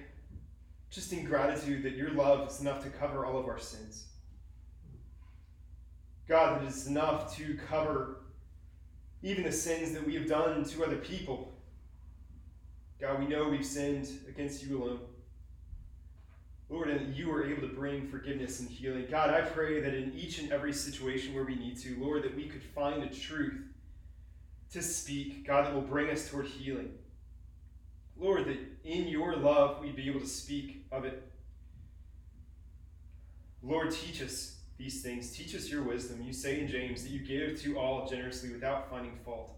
just 0.89 1.13
in 1.13 1.23
gratitude 1.25 1.83
that 1.83 1.93
your 1.93 2.09
love 2.11 2.49
is 2.49 2.59
enough 2.59 2.83
to 2.83 2.89
cover 2.89 3.25
all 3.25 3.37
of 3.37 3.47
our 3.47 3.59
sins. 3.59 4.07
God, 6.27 6.61
that 6.61 6.67
it's 6.67 6.87
enough 6.87 7.35
to 7.37 7.57
cover 7.69 8.21
even 9.21 9.43
the 9.43 9.51
sins 9.51 9.91
that 9.93 10.05
we 10.05 10.15
have 10.15 10.27
done 10.27 10.63
to 10.63 10.83
other 10.83 10.97
people. 10.97 11.53
God, 12.99 13.19
we 13.19 13.27
know 13.27 13.49
we've 13.49 13.65
sinned 13.65 14.07
against 14.27 14.63
you 14.63 14.81
alone. 14.81 14.99
Lord, 16.69 16.89
and 16.89 16.99
that 16.99 17.15
you 17.15 17.31
are 17.31 17.45
able 17.45 17.61
to 17.61 17.73
bring 17.73 18.07
forgiveness 18.07 18.59
and 18.59 18.69
healing. 18.69 19.05
God, 19.09 19.29
I 19.29 19.41
pray 19.41 19.81
that 19.81 19.93
in 19.93 20.13
each 20.15 20.39
and 20.39 20.51
every 20.51 20.73
situation 20.73 21.33
where 21.33 21.43
we 21.43 21.55
need 21.55 21.77
to, 21.81 21.95
Lord, 21.99 22.23
that 22.23 22.35
we 22.35 22.47
could 22.47 22.63
find 22.63 23.03
a 23.03 23.07
truth 23.07 23.61
to 24.71 24.81
speak, 24.81 25.45
God, 25.45 25.65
that 25.65 25.73
will 25.73 25.81
bring 25.81 26.09
us 26.09 26.29
toward 26.29 26.47
healing. 26.47 26.91
Lord, 28.17 28.45
that 28.45 28.57
in 28.83 29.07
your 29.07 29.35
love 29.35 29.81
we'd 29.81 29.95
be 29.95 30.09
able 30.09 30.21
to 30.21 30.27
speak 30.27 30.85
of 30.91 31.05
it. 31.05 31.31
Lord, 33.61 33.91
teach 33.91 34.21
us 34.21 34.57
these 34.77 35.01
things. 35.01 35.31
Teach 35.31 35.55
us 35.55 35.69
your 35.69 35.83
wisdom. 35.83 36.21
You 36.21 36.33
say 36.33 36.59
in 36.59 36.67
James 36.67 37.03
that 37.03 37.11
you 37.11 37.19
give 37.19 37.61
to 37.61 37.77
all 37.77 38.07
generously 38.07 38.51
without 38.51 38.89
finding 38.89 39.15
fault. 39.23 39.51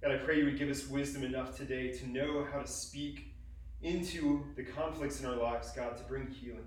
God, 0.00 0.12
I 0.12 0.16
pray 0.16 0.38
you 0.38 0.46
would 0.46 0.58
give 0.58 0.68
us 0.68 0.88
wisdom 0.88 1.22
enough 1.22 1.56
today 1.56 1.92
to 1.92 2.08
know 2.08 2.46
how 2.50 2.60
to 2.60 2.66
speak 2.66 3.31
into 3.82 4.44
the 4.56 4.62
conflicts 4.62 5.20
in 5.20 5.26
our 5.26 5.36
lives, 5.36 5.72
God, 5.72 5.96
to 5.96 6.02
bring 6.04 6.28
healing. 6.28 6.64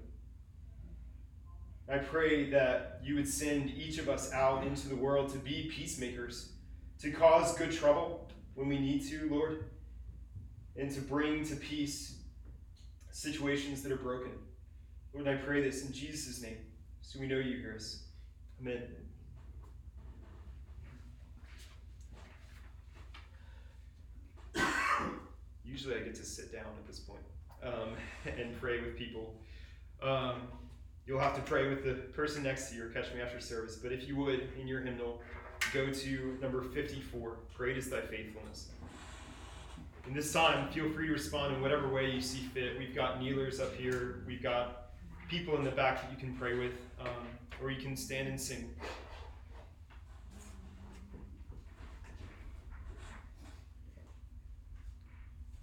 I 1.87 1.99
pray 1.99 2.49
that 2.49 2.99
you 3.03 3.15
would 3.15 3.27
send 3.27 3.69
each 3.69 3.99
of 3.99 4.09
us 4.09 4.33
out 4.33 4.65
into 4.65 4.89
the 4.89 4.95
world 4.95 5.29
to 5.29 5.37
be 5.37 5.71
peacemakers, 5.71 6.53
to 6.99 7.11
cause 7.11 7.55
good 7.57 7.71
trouble 7.71 8.27
when 8.55 8.67
we 8.67 8.79
need 8.79 9.07
to, 9.09 9.29
Lord, 9.29 9.65
and 10.75 10.91
to 10.91 11.01
bring 11.01 11.45
to 11.45 11.55
peace 11.55 12.15
situations 13.11 13.81
that 13.83 13.91
are 13.91 13.97
broken. 13.97 14.31
Lord, 15.13 15.27
I 15.27 15.35
pray 15.35 15.61
this 15.61 15.85
in 15.85 15.93
Jesus' 15.93 16.41
name, 16.41 16.57
so 17.01 17.19
we 17.19 17.27
know 17.27 17.37
you 17.37 17.57
hear 17.57 17.75
us. 17.75 18.03
Amen. 18.59 19.04
Usually 25.75 25.97
I 25.97 25.99
get 25.99 26.15
to 26.15 26.23
sit 26.23 26.53
down 26.53 26.67
at 26.79 26.87
this 26.87 26.99
point 26.99 27.19
um, 27.61 27.97
and 28.39 28.57
pray 28.61 28.79
with 28.79 28.97
people. 28.97 29.35
Um, 30.01 30.43
you'll 31.05 31.19
have 31.19 31.35
to 31.35 31.41
pray 31.41 31.67
with 31.67 31.83
the 31.83 31.95
person 32.13 32.43
next 32.43 32.69
to 32.69 32.77
you 32.77 32.85
or 32.85 32.87
catch 32.91 33.13
me 33.13 33.19
after 33.19 33.41
service, 33.41 33.75
but 33.75 33.91
if 33.91 34.07
you 34.07 34.15
would, 34.15 34.47
in 34.57 34.69
your 34.69 34.79
hymnal, 34.79 35.19
go 35.73 35.91
to 35.91 36.37
number 36.41 36.61
54 36.61 37.39
Great 37.57 37.77
is 37.77 37.89
Thy 37.89 37.99
Faithfulness. 37.99 38.69
In 40.07 40.13
this 40.13 40.31
time, 40.31 40.71
feel 40.71 40.89
free 40.93 41.07
to 41.07 41.11
respond 41.13 41.53
in 41.53 41.61
whatever 41.61 41.89
way 41.89 42.09
you 42.09 42.21
see 42.21 42.43
fit. 42.53 42.79
We've 42.79 42.95
got 42.95 43.19
kneelers 43.19 43.59
up 43.59 43.75
here, 43.75 44.23
we've 44.25 44.41
got 44.41 44.91
people 45.27 45.57
in 45.57 45.65
the 45.65 45.71
back 45.71 46.01
that 46.01 46.09
you 46.09 46.17
can 46.17 46.37
pray 46.37 46.57
with, 46.57 46.71
um, 47.01 47.27
or 47.61 47.69
you 47.69 47.81
can 47.81 47.97
stand 47.97 48.29
and 48.29 48.39
sing. 48.39 48.73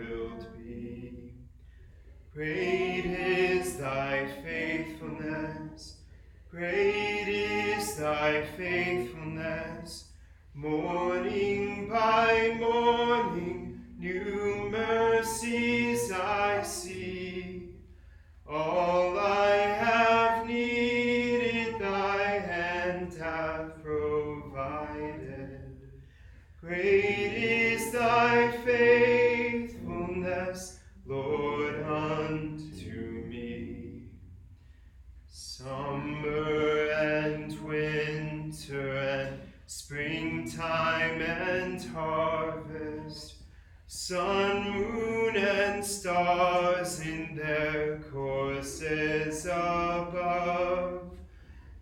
wilt 0.00 0.56
be. 0.56 1.32
Great 2.32 3.04
is 3.06 3.76
thy 3.76 4.26
faithfulness. 4.44 5.96
Great 6.50 7.28
is 7.28 7.96
thy 7.96 8.44
faithfulness, 8.56 10.06
morning 10.54 11.88
by 11.88 12.56
morning, 12.58 13.80
new 13.98 14.68
mercies 14.70 16.10
I 16.12 16.62
see. 16.62 17.68
All 18.48 19.18
I 19.18 19.56
have 19.56 20.09
winter 38.30 38.94
and 38.96 39.40
springtime 39.66 41.20
and 41.20 41.82
harvest, 41.86 43.34
sun, 43.86 44.70
moon, 44.70 45.36
and 45.36 45.84
stars 45.84 47.00
in 47.00 47.34
their 47.34 47.98
courses 48.12 49.46
above, 49.46 51.10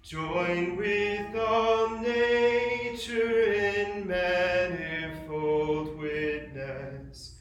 join 0.03 0.77
with 0.77 1.37
all 1.37 1.99
nature 1.99 3.53
in 3.53 4.07
manifold 4.07 5.99
witness 5.99 7.35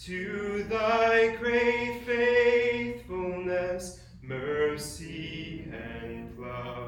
to 0.00 0.64
thy 0.68 1.34
great 1.36 2.02
faithfulness 2.04 4.00
mercy 4.22 5.68
and 5.72 6.38
love. 6.38 6.83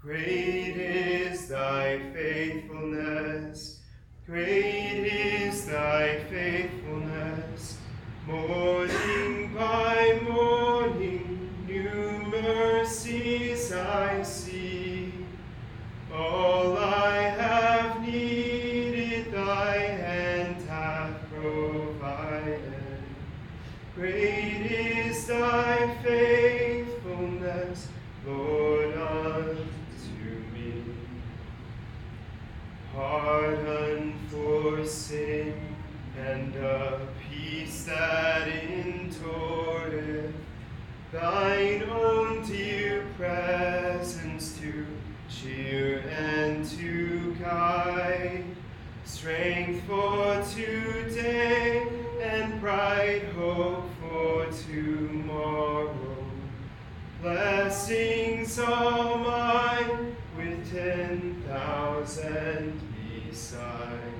Great 0.00 0.76
is 0.76 1.48
thy 1.48 1.98
faithfulness, 2.14 3.80
great 4.26 5.04
is 5.04 5.66
thy 5.66 6.20
faithfulness, 6.30 7.78
morning 8.24 9.52
by 9.54 10.20
morning, 10.22 11.50
new 11.66 12.30
mercies 12.30 13.72
I 13.72 14.22
see. 14.22 15.12
All 16.14 16.78
I 16.78 17.16
have 17.16 18.00
needed, 18.00 19.32
thy 19.32 19.78
hand 19.78 20.62
hath 20.68 21.28
provided. 21.34 22.62
Great 23.96 24.70
is 24.70 25.26
thy 25.26 25.67
pardon 33.08 34.12
for 34.28 34.84
sin 34.84 35.54
and 36.18 36.54
a 36.56 37.00
peace 37.30 37.84
that 37.84 38.46
endureth. 38.46 40.34
Thine 41.10 41.84
own 41.84 42.46
dear 42.46 43.06
presence 43.16 44.58
to 44.58 44.84
cheer 45.30 46.00
and 46.00 46.66
to 46.72 47.34
guide. 47.40 48.44
Strength 49.06 49.84
for 49.86 50.42
today 50.54 51.88
and 52.20 52.60
bright 52.60 53.24
hope 53.32 53.88
for 54.02 54.44
tomorrow. 54.68 55.94
Blessings 57.22 58.58
are 58.58 59.16
mine 59.16 60.14
with 60.36 60.70
ten 60.70 61.42
thousand 61.48 62.87
beside. 63.38 64.18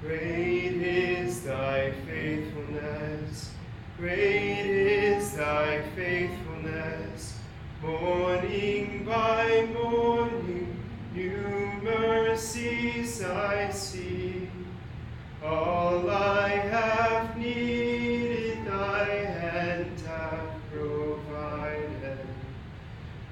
Great 0.00 0.74
is 0.80 1.40
thy 1.40 1.90
faithfulness, 2.06 3.50
great 3.98 4.66
is 4.66 5.32
thy 5.32 5.82
faithfulness. 5.96 7.40
Morning 7.82 9.04
by 9.04 9.68
morning, 9.74 10.80
new 11.12 11.80
mercies 11.82 13.24
I 13.24 13.70
see. 13.70 14.50
All 15.44 16.08
I 16.08 16.48
have 16.50 17.36
needed, 17.36 18.66
thy 18.66 19.14
hand 19.14 20.00
hath 20.06 20.54
provided. 20.72 22.26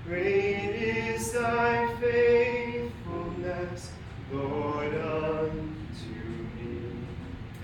Great 0.05 0.75
is 0.75 1.33
thy 1.33 1.87
faithfulness, 2.01 2.34
Lord, 4.35 4.93
unto 4.95 6.09
me. 6.57 6.91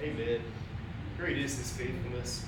Amen. 0.00 0.40
Great 1.18 1.38
is 1.38 1.58
his 1.58 1.72
faithfulness. 1.72 2.44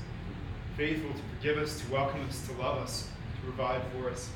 Faithful 0.77 1.11
to 1.11 1.23
forgive 1.37 1.59
us, 1.59 1.81
to 1.81 1.93
welcome 1.93 2.25
us, 2.29 2.47
to 2.47 2.53
love 2.55 2.79
us, 2.79 3.09
to 3.35 3.41
provide 3.43 3.83
for 3.93 4.09
us 4.09 4.31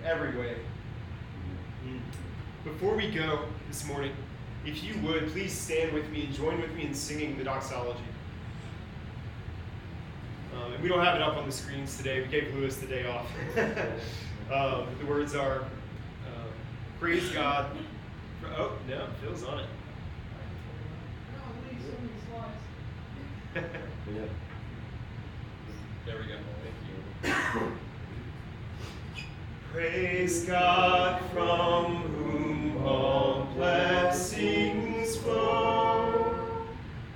in 0.00 0.06
every 0.06 0.36
way. 0.36 0.56
Mm. 1.86 2.00
Before 2.64 2.96
we 2.96 3.10
go 3.10 3.44
this 3.68 3.86
morning, 3.86 4.12
if 4.66 4.82
you 4.82 4.98
would, 5.02 5.28
please 5.28 5.52
stand 5.52 5.92
with 5.92 6.08
me 6.10 6.24
and 6.24 6.34
join 6.34 6.60
with 6.60 6.74
me 6.74 6.86
in 6.86 6.94
singing 6.94 7.38
the 7.38 7.44
doxology. 7.44 8.00
Um, 10.56 10.72
and 10.72 10.82
we 10.82 10.88
don't 10.88 11.04
have 11.04 11.14
it 11.14 11.22
up 11.22 11.36
on 11.36 11.46
the 11.46 11.52
screens 11.52 11.96
today. 11.96 12.22
We 12.22 12.28
gave 12.28 12.54
Lewis 12.54 12.76
the 12.76 12.86
day 12.86 13.06
off. 13.06 13.26
um, 14.52 14.86
the 15.00 15.06
words 15.06 15.34
are 15.34 15.60
um, 15.60 16.48
Praise 16.98 17.30
God. 17.30 17.70
Oh, 18.58 18.72
no, 18.86 19.06
Phil's 19.20 19.44
on 19.44 19.60
it. 19.60 19.66
Yeah. 23.54 23.62
There 26.04 26.16
we 26.18 26.26
go. 26.26 26.34
Thank 27.22 27.54
you. 27.62 27.72
Praise 29.72 30.44
God 30.44 31.22
from 31.32 31.94
whom 31.94 32.84
all 32.84 33.48
blessings 33.54 35.16
flow. 35.18 36.34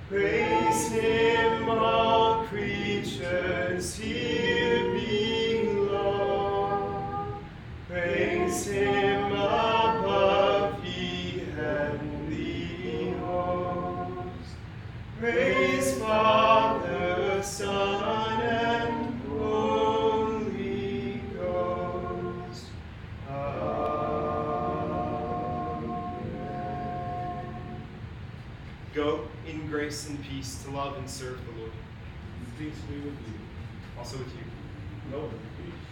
Praise 0.07 0.87
Him, 0.87 1.69
all 1.69 2.45
creatures 2.45 3.97
here 3.97 4.96
Son, 17.57 18.39
and 18.39 19.19
Holy 19.29 21.21
Ghost. 21.33 22.65
Amen. 23.27 24.67
Go 28.93 29.27
in 29.47 29.67
grace 29.71 30.07
and 30.07 30.23
peace 30.23 30.63
to 30.65 30.69
love 30.69 30.99
and 30.99 31.09
serve 31.09 31.43
the 31.47 31.51
Lord. 31.59 31.71
Peace 32.59 32.77
be 32.87 32.97
with 32.97 33.05
you. 33.05 33.33
Also 33.97 34.19
with 34.19 34.27
you. 34.27 34.43
No, 35.11 35.21
peace. 35.57 35.86